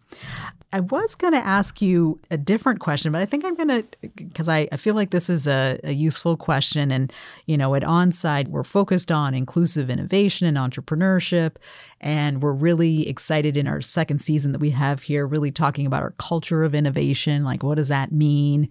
I 0.73 0.79
was 0.79 1.13
going 1.13 1.33
to 1.33 1.39
ask 1.39 1.83
you 1.83 2.19
a 2.31 2.37
different 2.37 2.79
question, 2.79 3.11
but 3.11 3.21
I 3.21 3.27
think 3.27 3.45
I'm 3.45 3.53
going 3.53 3.67
to, 3.67 3.83
because 4.15 4.49
I, 4.49 4.67
I 4.71 4.77
feel 4.77 4.95
like 4.95 5.11
this 5.11 5.29
is 5.29 5.45
a, 5.45 5.79
a, 5.83 5.91
useful 5.91 6.35
question. 6.35 6.91
And, 6.91 7.13
you 7.45 7.57
know, 7.57 7.75
at 7.75 7.83
OnSide, 7.83 8.47
we're 8.47 8.63
focused 8.63 9.11
on 9.11 9.35
inclusive 9.35 9.91
innovation 9.91 10.47
and 10.47 10.57
entrepreneurship. 10.57 11.57
And 12.01 12.41
we're 12.41 12.53
really 12.53 13.07
excited 13.07 13.55
in 13.55 13.67
our 13.67 13.81
second 13.81 14.19
season 14.19 14.51
that 14.53 14.61
we 14.61 14.71
have 14.71 15.03
here, 15.03 15.27
really 15.27 15.51
talking 15.51 15.85
about 15.85 16.01
our 16.01 16.15
culture 16.17 16.63
of 16.63 16.73
innovation. 16.73 17.43
Like, 17.43 17.61
what 17.61 17.75
does 17.75 17.89
that 17.89 18.11
mean? 18.11 18.67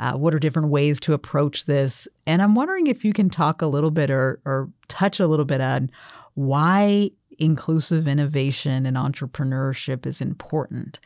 Uh, 0.00 0.16
what 0.16 0.34
are 0.34 0.40
different 0.40 0.70
ways 0.70 0.98
to 1.00 1.12
approach 1.12 1.66
this? 1.66 2.08
And 2.26 2.42
I'm 2.42 2.56
wondering 2.56 2.88
if 2.88 3.04
you 3.04 3.12
can 3.12 3.30
talk 3.30 3.62
a 3.62 3.66
little 3.66 3.92
bit 3.92 4.10
or, 4.10 4.40
or 4.44 4.70
touch 4.88 5.20
a 5.20 5.28
little 5.28 5.44
bit 5.44 5.60
on 5.60 5.92
why 6.34 7.10
inclusive 7.38 8.06
innovation 8.06 8.86
and 8.86 8.96
entrepreneurship 8.96 10.06
is 10.06 10.20
important. 10.20 11.00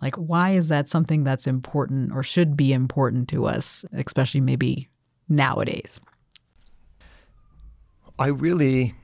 Like, 0.00 0.16
why 0.16 0.50
is 0.50 0.68
that 0.68 0.88
something 0.88 1.24
that's 1.24 1.46
important 1.46 2.12
or 2.12 2.22
should 2.22 2.56
be 2.56 2.72
important 2.72 3.28
to 3.30 3.46
us, 3.46 3.84
especially 3.92 4.40
maybe 4.40 4.88
nowadays? 5.28 6.00
I 8.18 8.26
really, 8.26 8.94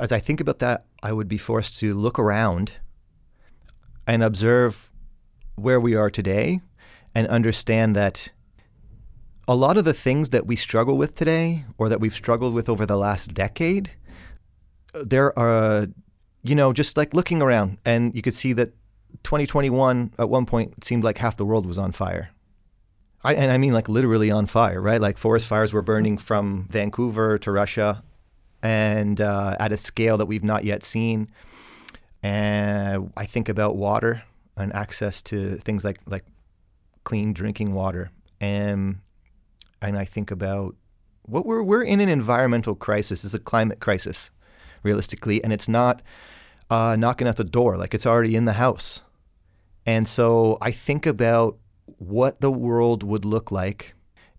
as 0.00 0.12
I 0.12 0.18
think 0.18 0.40
about 0.40 0.58
that, 0.60 0.84
I 1.02 1.12
would 1.12 1.28
be 1.28 1.38
forced 1.38 1.78
to 1.80 1.94
look 1.94 2.18
around 2.18 2.72
and 4.06 4.22
observe 4.22 4.90
where 5.56 5.80
we 5.80 5.94
are 5.94 6.10
today 6.10 6.60
and 7.14 7.26
understand 7.28 7.96
that 7.96 8.30
a 9.48 9.54
lot 9.54 9.76
of 9.76 9.84
the 9.84 9.94
things 9.94 10.30
that 10.30 10.46
we 10.46 10.56
struggle 10.56 10.96
with 10.96 11.14
today 11.14 11.64
or 11.78 11.88
that 11.88 12.00
we've 12.00 12.14
struggled 12.14 12.52
with 12.52 12.68
over 12.68 12.84
the 12.84 12.96
last 12.96 13.32
decade, 13.32 13.90
there 14.92 15.36
are, 15.38 15.86
you 16.42 16.54
know, 16.54 16.72
just 16.72 16.96
like 16.96 17.14
looking 17.14 17.40
around 17.40 17.78
and 17.84 18.14
you 18.14 18.22
could 18.22 18.34
see 18.34 18.52
that 18.54 18.72
2021 19.22 20.12
at 20.18 20.28
one 20.28 20.46
point 20.46 20.84
seemed 20.84 21.04
like 21.04 21.18
half 21.18 21.36
the 21.36 21.44
world 21.44 21.66
was 21.66 21.78
on 21.78 21.92
fire. 21.92 22.30
I, 23.22 23.34
and 23.34 23.50
I 23.50 23.58
mean 23.58 23.72
like 23.72 23.88
literally 23.88 24.30
on 24.30 24.46
fire, 24.46 24.80
right? 24.80 25.00
Like 25.00 25.16
forest 25.16 25.46
fires 25.46 25.72
were 25.72 25.82
burning 25.82 26.18
from 26.18 26.66
Vancouver 26.70 27.38
to 27.38 27.50
Russia 27.50 28.02
and 28.62 29.20
uh, 29.20 29.56
at 29.60 29.72
a 29.72 29.76
scale 29.76 30.16
that 30.18 30.26
we've 30.26 30.44
not 30.44 30.64
yet 30.64 30.82
seen. 30.82 31.28
And 32.22 33.12
I 33.16 33.26
think 33.26 33.48
about 33.48 33.76
water 33.76 34.24
and 34.56 34.72
access 34.74 35.22
to 35.22 35.56
things 35.58 35.84
like, 35.84 36.00
like 36.06 36.24
clean 37.04 37.32
drinking 37.32 37.74
water. 37.74 38.10
And, 38.40 39.00
and 39.80 39.98
I 39.98 40.04
think 40.04 40.30
about 40.30 40.74
what 41.22 41.44
we're, 41.44 41.62
we're 41.62 41.82
in 41.82 42.00
an 42.00 42.08
environmental 42.08 42.74
crisis. 42.74 43.24
It's 43.24 43.34
a 43.34 43.38
climate 43.38 43.80
crisis, 43.80 44.30
realistically. 44.82 45.42
And 45.42 45.52
it's 45.52 45.68
not 45.68 46.02
uh, 46.70 46.96
knocking 46.96 47.26
at 47.26 47.36
the 47.36 47.44
door, 47.44 47.76
like 47.76 47.94
it's 47.94 48.06
already 48.06 48.36
in 48.36 48.44
the 48.44 48.54
house. 48.54 49.02
And 49.84 50.08
so 50.08 50.58
I 50.60 50.70
think 50.72 51.06
about 51.06 51.58
what 51.98 52.40
the 52.40 52.50
world 52.50 53.02
would 53.02 53.24
look 53.24 53.50
like 53.50 53.94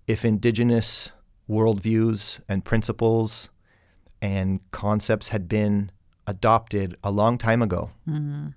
if 0.07 0.25
indigenous 0.25 1.11
worldviews 1.49 2.39
and 2.49 2.65
principles 2.65 3.49
and 4.21 4.59
concepts 4.71 5.29
had 5.29 5.47
been 5.47 5.91
adopted 6.25 6.97
a 7.03 7.11
long 7.11 7.37
time 7.37 7.61
ago, 7.61 7.91
mm-hmm. 8.07 8.47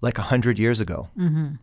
like 0.00 0.18
a 0.18 0.22
hundred 0.22 0.58
years 0.58 0.80
ago. 0.80 1.08
Mm-hmm. 1.16 1.54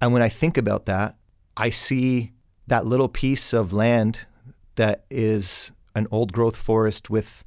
And 0.00 0.12
when 0.12 0.22
I 0.22 0.30
think 0.30 0.56
about 0.56 0.86
that, 0.86 1.16
I 1.56 1.68
see 1.68 2.32
that 2.70 2.86
little 2.86 3.08
piece 3.08 3.52
of 3.52 3.72
land 3.72 4.26
that 4.76 5.04
is 5.10 5.72
an 5.96 6.06
old 6.12 6.32
growth 6.32 6.54
forest 6.54 7.10
with 7.10 7.44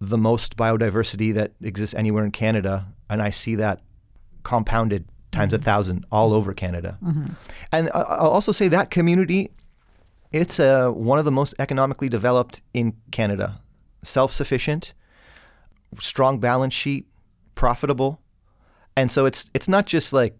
the 0.00 0.18
most 0.18 0.56
biodiversity 0.56 1.32
that 1.32 1.52
exists 1.62 1.94
anywhere 1.94 2.24
in 2.24 2.32
Canada. 2.32 2.88
And 3.08 3.22
I 3.22 3.30
see 3.30 3.54
that 3.54 3.80
compounded 4.42 5.06
times 5.30 5.52
mm-hmm. 5.52 5.62
a 5.62 5.64
thousand 5.64 6.04
all 6.10 6.34
over 6.34 6.52
Canada. 6.52 6.98
Mm-hmm. 7.00 7.26
And 7.70 7.90
I'll 7.94 8.30
also 8.30 8.50
say 8.50 8.66
that 8.66 8.90
community, 8.90 9.52
it's 10.32 10.58
uh, 10.58 10.90
one 10.90 11.20
of 11.20 11.24
the 11.24 11.30
most 11.30 11.54
economically 11.60 12.08
developed 12.08 12.60
in 12.74 12.94
Canada, 13.12 13.60
self 14.02 14.32
sufficient, 14.32 14.94
strong 16.00 16.40
balance 16.40 16.74
sheet, 16.74 17.06
profitable. 17.54 18.20
And 18.96 19.12
so 19.12 19.26
it's 19.26 19.48
it's 19.54 19.68
not 19.68 19.86
just 19.86 20.12
like 20.12 20.36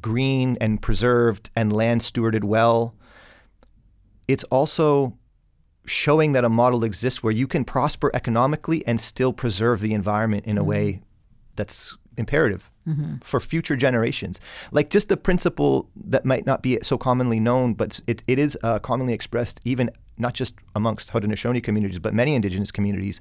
green 0.00 0.56
and 0.60 0.80
preserved 0.80 1.50
and 1.54 1.72
land 1.72 2.00
stewarded 2.00 2.44
well. 2.44 2.94
It's 4.28 4.44
also 4.44 5.18
showing 5.84 6.32
that 6.32 6.44
a 6.44 6.48
model 6.48 6.84
exists 6.84 7.22
where 7.22 7.32
you 7.32 7.46
can 7.46 7.64
prosper 7.64 8.10
economically 8.14 8.86
and 8.86 9.00
still 9.00 9.32
preserve 9.32 9.80
the 9.80 9.94
environment 9.94 10.46
in 10.46 10.56
a 10.56 10.60
mm-hmm. 10.60 10.70
way 10.70 11.02
that's 11.56 11.96
imperative 12.16 12.70
mm-hmm. 12.86 13.16
for 13.22 13.40
future 13.40 13.76
generations. 13.76 14.40
Like 14.70 14.90
just 14.90 15.08
the 15.08 15.16
principle 15.16 15.88
that 15.96 16.24
might 16.24 16.46
not 16.46 16.62
be 16.62 16.78
so 16.82 16.98
commonly 16.98 17.40
known, 17.40 17.74
but 17.74 18.00
it, 18.06 18.22
it 18.26 18.38
is 18.38 18.56
uh, 18.62 18.78
commonly 18.78 19.12
expressed 19.12 19.60
even 19.64 19.90
not 20.18 20.34
just 20.34 20.54
amongst 20.74 21.12
Haudenosaunee 21.12 21.62
communities, 21.62 21.98
but 21.98 22.14
many 22.14 22.34
indigenous 22.34 22.70
communities, 22.70 23.20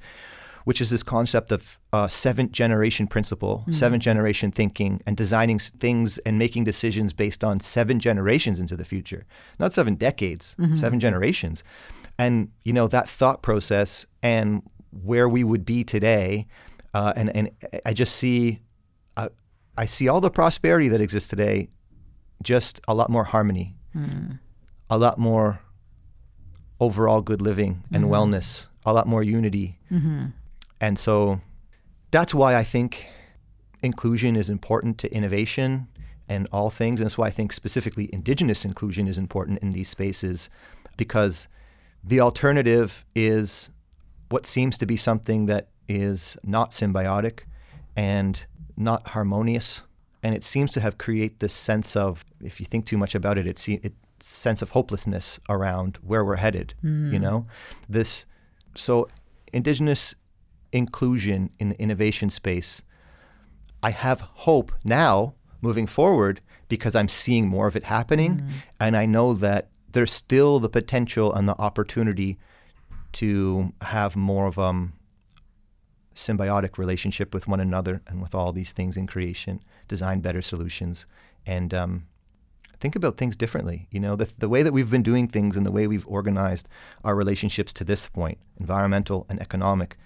which 0.63 0.81
is 0.81 0.89
this 0.89 1.03
concept 1.03 1.51
of 1.51 1.77
uh, 1.93 2.07
seventh 2.07 2.51
generation 2.51 3.07
principle, 3.07 3.59
mm-hmm. 3.59 3.71
seventh 3.71 4.03
generation 4.03 4.51
thinking, 4.51 5.01
and 5.05 5.17
designing 5.17 5.59
things 5.59 6.17
and 6.19 6.37
making 6.37 6.63
decisions 6.63 7.13
based 7.13 7.43
on 7.43 7.59
seven 7.59 7.99
generations 7.99 8.59
into 8.59 8.75
the 8.75 8.85
future, 8.85 9.25
not 9.59 9.73
seven 9.73 9.95
decades, 9.95 10.55
mm-hmm. 10.59 10.75
seven 10.75 10.99
generations. 10.99 11.63
And 12.17 12.49
you 12.63 12.73
know 12.73 12.87
that 12.87 13.09
thought 13.09 13.41
process 13.41 14.05
and 14.21 14.61
where 15.03 15.27
we 15.27 15.43
would 15.43 15.65
be 15.65 15.83
today, 15.83 16.47
uh, 16.93 17.13
and 17.15 17.35
and 17.35 17.51
I 17.85 17.93
just 17.93 18.15
see 18.15 18.61
I 19.77 19.85
see 19.85 20.07
all 20.07 20.21
the 20.21 20.29
prosperity 20.29 20.89
that 20.89 21.01
exists 21.01 21.29
today, 21.29 21.69
just 22.43 22.81
a 22.87 22.93
lot 22.93 23.09
more 23.09 23.23
harmony, 23.23 23.75
mm. 23.95 24.39
a 24.89 24.97
lot 24.97 25.17
more 25.17 25.61
overall 26.79 27.21
good 27.21 27.41
living 27.41 27.83
and 27.91 28.03
mm-hmm. 28.03 28.13
wellness, 28.13 28.67
a 28.85 28.93
lot 28.93 29.07
more 29.07 29.23
unity. 29.23 29.79
Mm-hmm. 29.91 30.25
And 30.81 30.99
so 30.99 31.39
that's 32.09 32.33
why 32.33 32.55
I 32.55 32.63
think 32.63 33.07
inclusion 33.81 34.35
is 34.35 34.49
important 34.49 34.97
to 34.97 35.13
innovation 35.13 35.87
and 36.27 36.47
all 36.51 36.69
things. 36.69 36.99
And 36.99 37.05
that's 37.05 37.17
why 37.17 37.27
I 37.27 37.31
think 37.31 37.53
specifically 37.53 38.09
Indigenous 38.11 38.65
inclusion 38.65 39.07
is 39.07 39.17
important 39.17 39.59
in 39.59 39.71
these 39.71 39.89
spaces 39.89 40.49
because 40.97 41.47
the 42.03 42.19
alternative 42.19 43.05
is 43.15 43.69
what 44.29 44.45
seems 44.45 44.77
to 44.79 44.85
be 44.85 44.97
something 44.97 45.45
that 45.45 45.69
is 45.87 46.37
not 46.43 46.71
symbiotic 46.71 47.41
and 47.95 48.43
not 48.75 49.09
harmonious. 49.09 49.81
And 50.23 50.33
it 50.33 50.43
seems 50.43 50.71
to 50.71 50.79
have 50.79 50.97
created 50.97 51.39
this 51.39 51.53
sense 51.53 51.95
of, 51.95 52.23
if 52.43 52.59
you 52.59 52.65
think 52.65 52.85
too 52.85 52.97
much 52.97 53.13
about 53.13 53.37
it, 53.37 53.45
it's 53.45 53.67
it 53.67 53.93
sense 54.19 54.61
of 54.61 54.71
hopelessness 54.71 55.39
around 55.49 55.97
where 56.01 56.23
we're 56.23 56.37
headed. 56.37 56.73
Mm. 56.83 57.11
You 57.11 57.19
know, 57.19 57.47
this 57.89 58.25
so 58.75 59.09
indigenous 59.51 60.15
inclusion 60.71 61.49
in 61.59 61.69
the 61.69 61.81
innovation 61.81 62.29
space. 62.29 62.81
I 63.83 63.91
have 63.91 64.21
hope 64.21 64.71
now 64.83 65.33
moving 65.61 65.87
forward 65.87 66.41
because 66.67 66.95
I'm 66.95 67.09
seeing 67.09 67.47
more 67.47 67.67
of 67.67 67.75
it 67.75 67.85
happening, 67.85 68.37
mm. 68.37 68.49
and 68.79 68.95
I 68.95 69.05
know 69.05 69.33
that 69.33 69.69
there's 69.91 70.11
still 70.11 70.59
the 70.59 70.69
potential 70.69 71.33
and 71.33 71.47
the 71.47 71.57
opportunity 71.59 72.37
to 73.13 73.73
have 73.81 74.15
more 74.15 74.47
of 74.47 74.57
um 74.57 74.93
symbiotic 76.15 76.77
relationship 76.77 77.33
with 77.33 77.47
one 77.47 77.59
another 77.59 78.01
and 78.07 78.21
with 78.21 78.35
all 78.35 78.51
these 78.51 78.71
things 78.71 78.97
in 78.97 79.07
creation, 79.07 79.63
design 79.87 80.19
better 80.19 80.41
solutions, 80.41 81.05
and 81.45 81.73
um, 81.73 82.05
think 82.79 82.95
about 82.95 83.17
things 83.17 83.35
differently. 83.35 83.87
You 83.91 83.99
know, 83.99 84.15
the, 84.15 84.29
the 84.37 84.49
way 84.49 84.63
that 84.63 84.73
we've 84.73 84.89
been 84.89 85.03
doing 85.03 85.27
things 85.27 85.55
and 85.55 85.65
the 85.65 85.71
way 85.71 85.87
we've 85.87 86.07
organized 86.07 86.67
our 87.03 87.15
relationships 87.15 87.73
to 87.73 87.83
this 87.83 88.07
point, 88.07 88.37
environmental 88.59 89.25
and 89.29 89.39
economic, 89.39 89.97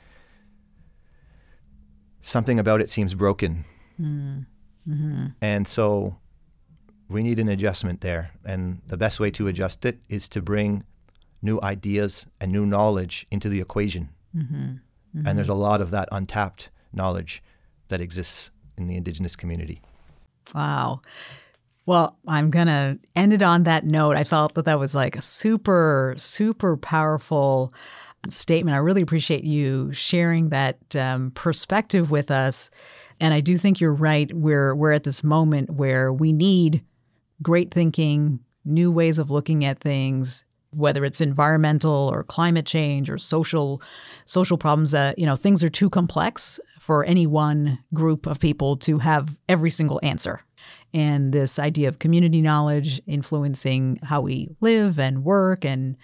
something 2.25 2.59
about 2.59 2.81
it 2.81 2.89
seems 2.89 3.13
broken. 3.13 3.65
Mm. 4.01 4.45
Mm-hmm. 4.88 5.25
And 5.41 5.67
so 5.67 6.17
we 7.07 7.21
need 7.23 7.39
an 7.39 7.47
adjustment 7.49 8.01
there. 8.01 8.31
And 8.43 8.81
the 8.88 8.97
best 8.97 9.19
way 9.19 9.31
to 9.31 9.47
adjust 9.47 9.85
it 9.85 9.99
is 10.09 10.27
to 10.29 10.41
bring 10.41 10.83
new 11.41 11.59
ideas 11.61 12.25
and 12.41 12.51
new 12.51 12.65
knowledge 12.65 13.27
into 13.29 13.47
the 13.47 13.61
equation. 13.61 14.09
Mm-hmm. 14.35 14.55
Mm-hmm. 14.55 15.27
And 15.27 15.38
there's 15.38 15.49
a 15.49 15.53
lot 15.53 15.81
of 15.81 15.91
that 15.91 16.09
untapped 16.11 16.69
knowledge 16.91 17.43
that 17.89 18.01
exists 18.01 18.49
in 18.77 18.88
the 18.88 18.95
indigenous 18.95 19.35
community. 19.35 19.81
Wow. 20.53 21.01
Well, 21.85 22.17
I'm 22.27 22.49
going 22.49 22.67
to 22.67 22.97
end 23.15 23.33
it 23.33 23.43
on 23.43 23.63
that 23.63 23.85
note. 23.85 24.15
I 24.15 24.23
felt 24.23 24.55
that 24.55 24.65
that 24.65 24.79
was 24.79 24.95
like 24.95 25.15
a 25.15 25.21
super, 25.21 26.15
super 26.17 26.75
powerful 26.75 27.71
statement. 28.33 28.75
I 28.75 28.79
really 28.79 29.01
appreciate 29.01 29.43
you 29.43 29.91
sharing 29.93 30.49
that 30.49 30.95
um, 30.95 31.31
perspective 31.31 32.11
with 32.11 32.31
us. 32.31 32.69
And 33.19 33.33
I 33.33 33.41
do 33.41 33.57
think 33.57 33.79
you're 33.79 33.93
right. 33.93 34.31
We're, 34.33 34.75
we're 34.75 34.91
at 34.91 35.03
this 35.03 35.23
moment 35.23 35.71
where 35.71 36.11
we 36.11 36.33
need 36.33 36.83
great 37.41 37.71
thinking, 37.71 38.39
new 38.63 38.91
ways 38.91 39.19
of 39.19 39.31
looking 39.31 39.63
at 39.63 39.79
things, 39.79 40.45
whether 40.71 41.05
it's 41.05 41.21
environmental 41.21 42.09
or 42.13 42.23
climate 42.23 42.65
change 42.65 43.09
or 43.09 43.17
social 43.17 43.81
social 44.25 44.57
problems 44.57 44.91
that 44.91 45.17
you 45.17 45.26
know 45.26 45.36
things 45.36 45.63
are 45.63 45.69
too 45.69 45.89
complex 45.89 46.59
for 46.80 47.05
any 47.05 47.26
one 47.26 47.80
group 47.93 48.26
of 48.26 48.39
people 48.39 48.76
to 48.76 48.99
have 48.99 49.38
every 49.47 49.69
single 49.69 49.99
answer 50.03 50.41
and 50.93 51.34
this 51.34 51.59
idea 51.59 51.88
of 51.88 51.99
community 51.99 52.41
knowledge 52.41 53.01
influencing 53.05 53.99
how 54.03 54.21
we 54.21 54.49
live 54.61 54.99
and 54.99 55.23
work 55.23 55.65
and 55.65 55.97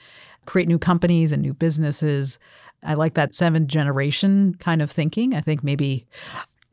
create 0.46 0.68
new 0.68 0.80
companies 0.80 1.32
and 1.32 1.42
new 1.42 1.54
businesses 1.54 2.40
I 2.84 2.96
like 2.96 3.14
that 3.16 3.34
seven 3.34 3.68
generation 3.68 4.56
kind 4.60 4.82
of 4.82 4.90
thinking. 4.90 5.34
I 5.34 5.42
think 5.42 5.64
maybe 5.64 6.08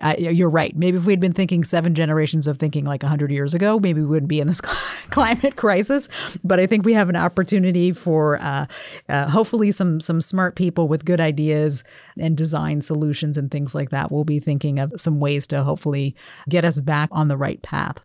uh, 0.01 0.15
you're 0.19 0.49
right. 0.49 0.77
Maybe 0.77 0.97
if 0.97 1.05
we'd 1.05 1.21
been 1.21 1.33
thinking 1.33 1.65
seven 1.65 1.95
generations 1.95 2.47
of 2.47 2.57
thinking 2.57 2.85
like 2.85 3.03
100 3.03 3.33
years 3.33 3.53
ago, 3.53 3.81
maybe 3.81 4.01
we 4.01 4.07
wouldn't 4.07 4.29
be 4.29 4.41
in 4.41 4.47
this 4.47 4.61
climate 5.11 5.57
crisis. 5.57 6.09
But 6.45 6.61
I 6.61 6.67
think 6.67 6.85
we 6.85 6.95
have 6.95 7.09
an 7.09 7.17
opportunity 7.17 7.93
for 7.93 8.39
uh, 8.41 8.67
uh, 9.09 9.29
hopefully 9.29 9.73
some 9.73 10.01
some 10.01 10.21
smart 10.21 10.55
people 10.55 10.89
with 10.89 11.05
good 11.05 11.21
ideas 11.21 11.83
and 12.19 12.37
design 12.37 12.81
solutions 12.81 13.37
and 13.37 13.51
things 13.51 13.75
like 13.75 13.91
that. 13.91 14.13
We'll 14.13 14.25
be 14.25 14.41
thinking 14.41 14.79
of 14.79 14.93
some 14.97 15.19
ways 15.21 15.47
to 15.49 15.63
hopefully 15.63 16.15
get 16.49 16.65
us 16.65 16.81
back 16.81 17.09
on 17.13 17.29
the 17.29 17.37
right 17.37 17.61
path. 17.63 18.01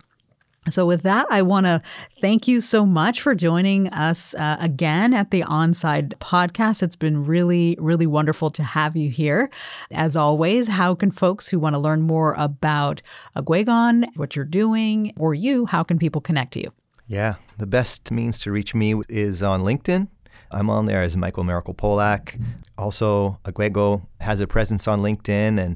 So, 0.69 0.85
with 0.85 1.01
that, 1.03 1.27
I 1.29 1.41
want 1.41 1.65
to 1.65 1.81
thank 2.21 2.47
you 2.47 2.61
so 2.61 2.85
much 2.85 3.19
for 3.19 3.35
joining 3.35 3.89
us 3.89 4.33
uh, 4.35 4.55
again 4.61 5.13
at 5.13 5.29
the 5.29 5.41
Onside 5.41 6.13
podcast. 6.19 6.81
It's 6.81 6.95
been 6.95 7.25
really, 7.25 7.75
really 7.81 8.07
wonderful 8.07 8.49
to 8.51 8.63
have 8.63 8.95
you 8.95 9.09
here. 9.09 9.49
As 9.91 10.15
always, 10.15 10.69
how 10.69 10.95
can 10.95 11.11
folks 11.11 11.49
who 11.49 11.59
want 11.59 11.75
to 11.75 11.79
learn 11.79 12.01
more 12.01 12.33
about 12.37 13.01
Aguegon, 13.35 14.05
what 14.15 14.37
you're 14.37 14.45
doing, 14.45 15.13
or 15.17 15.33
you, 15.33 15.65
how 15.65 15.83
can 15.83 15.99
people 15.99 16.21
connect 16.21 16.53
to 16.53 16.61
you? 16.61 16.71
Yeah, 17.07 17.35
the 17.57 17.67
best 17.67 18.09
means 18.09 18.39
to 18.41 18.51
reach 18.51 18.73
me 18.73 18.95
is 19.09 19.43
on 19.43 19.63
LinkedIn. 19.63 20.07
I'm 20.49 20.69
on 20.69 20.85
there 20.85 21.03
as 21.03 21.17
Michael 21.17 21.43
Marcel 21.43 21.73
Polak. 21.73 22.39
Also, 22.77 23.37
Aguego 23.43 24.07
has 24.21 24.39
a 24.39 24.47
presence 24.47 24.87
on 24.87 25.01
LinkedIn, 25.01 25.59
and 25.59 25.75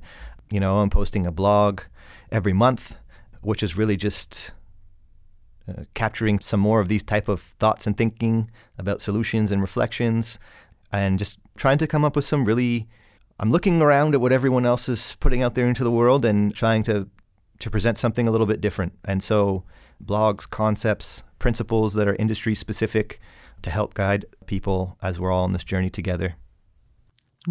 you 0.50 0.62
know 0.62 0.78
I'm 0.78 0.90
posting 0.90 1.28
a 1.28 1.32
blog 1.32 1.82
every 2.32 2.54
month, 2.54 2.96
which 3.42 3.62
is 3.62 3.76
really 3.76 3.98
just 3.98 4.54
uh, 5.68 5.84
capturing 5.94 6.40
some 6.40 6.60
more 6.60 6.80
of 6.80 6.88
these 6.88 7.04
type 7.04 7.28
of 7.28 7.42
thoughts 7.60 7.88
and 7.88 7.98
thinking 7.98 8.50
about 8.78 9.02
solutions 9.02 9.52
and 9.52 9.62
reflections 9.62 10.40
and 10.92 11.20
just 11.20 11.40
trying 11.58 11.78
to 11.78 11.88
come 11.88 12.06
up 12.06 12.16
with 12.16 12.26
some 12.26 12.46
really 12.46 12.88
I'm 13.40 13.52
looking 13.52 13.82
around 13.82 14.16
at 14.16 14.22
what 14.22 14.32
everyone 14.32 14.66
else 14.66 14.90
is 14.90 15.16
putting 15.20 15.44
out 15.44 15.54
there 15.54 15.68
into 15.68 15.84
the 15.84 15.92
world 15.92 16.26
and 16.26 16.56
trying 16.56 16.84
to 16.84 17.10
to 17.60 17.70
present 17.70 17.98
something 17.98 18.28
a 18.28 18.32
little 18.32 18.48
bit 18.48 18.62
different. 18.62 18.94
And 19.04 19.24
so 19.24 19.64
blogs, 20.04 20.50
concepts, 20.50 21.24
principles 21.40 21.94
that 21.96 22.08
are 22.08 22.16
industry 22.16 22.56
specific 22.56 23.20
to 23.64 23.70
help 23.70 23.94
guide 23.94 24.26
people 24.46 24.98
as 25.02 25.20
we're 25.20 25.32
all 25.32 25.44
on 25.44 25.52
this 25.52 25.64
journey 25.64 25.90
together. 25.90 26.36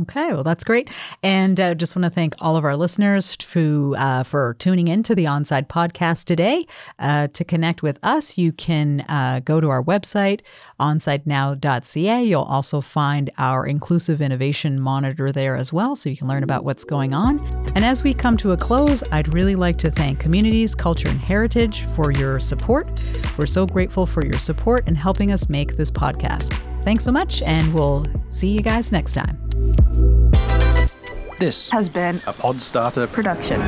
Okay, 0.03 0.27
well, 0.27 0.45
that's 0.45 0.63
great. 0.63 0.91
And 1.23 1.59
uh, 1.59 1.75
just 1.75 1.97
want 1.97 2.05
to 2.05 2.11
thank 2.11 2.35
all 2.39 2.57
of 2.57 2.65
our 2.65 2.77
listeners 2.77 3.35
who, 3.53 3.95
uh, 3.97 4.25
for 4.25 4.55
tuning 4.59 4.89
in 4.89 5.03
to 5.05 5.15
the 5.15 5.25
Onside 5.25 5.69
podcast 5.69 6.25
today. 6.25 6.67
Uh, 6.99 7.29
to 7.29 7.45
connect 7.45 7.83
with 7.83 7.99
us, 8.03 8.37
you 8.37 8.53
can 8.53 9.07
uh, 9.09 9.41
go 9.43 9.59
to 9.59 9.71
our 9.71 9.83
website, 9.83 10.41
onsidenow.ca. 10.79 12.23
You'll 12.23 12.43
also 12.43 12.81
find 12.81 13.31
our 13.39 13.67
inclusive 13.67 14.21
innovation 14.21 14.81
monitor 14.81 15.33
there 15.33 15.57
as 15.57 15.73
well, 15.73 15.97
so 15.97 16.11
you 16.11 16.17
can 16.17 16.29
learn 16.29 16.43
about 16.43 16.65
what's 16.65 16.85
going 16.85 17.15
on. 17.15 17.41
And 17.75 17.85
as 17.85 18.03
we 18.03 18.15
come 18.15 18.37
to 18.39 18.53
a 18.53 18.57
close, 18.57 19.03
I'd 19.13 19.33
really 19.33 19.57
like 19.57 19.77
to 19.79 19.91
thank 19.91 20.21
Communities, 20.21 20.75
Culture, 20.75 21.09
and 21.09 21.19
Heritage 21.19 21.83
for 21.85 22.13
your 22.13 22.41
support. 22.41 22.89
We're 23.37 23.47
so 23.47 23.67
grateful 23.67 24.07
for 24.07 24.25
your 24.25 24.39
support 24.39 24.87
in 24.89 24.95
helping 24.95 25.33
us 25.33 25.49
make 25.49 25.77
this 25.77 25.91
podcast. 25.91 26.59
Thanks 26.85 27.05
so 27.05 27.13
much, 27.13 27.43
and 27.43 27.75
we'll 27.75 28.07
see 28.29 28.49
you 28.49 28.63
guys 28.63 28.93
next 28.93 29.13
time. 29.13 29.39
This 31.39 31.69
has 31.71 31.89
been 31.89 32.17
a 32.27 32.33
Podstarter 32.33 33.13
production. 33.13 33.61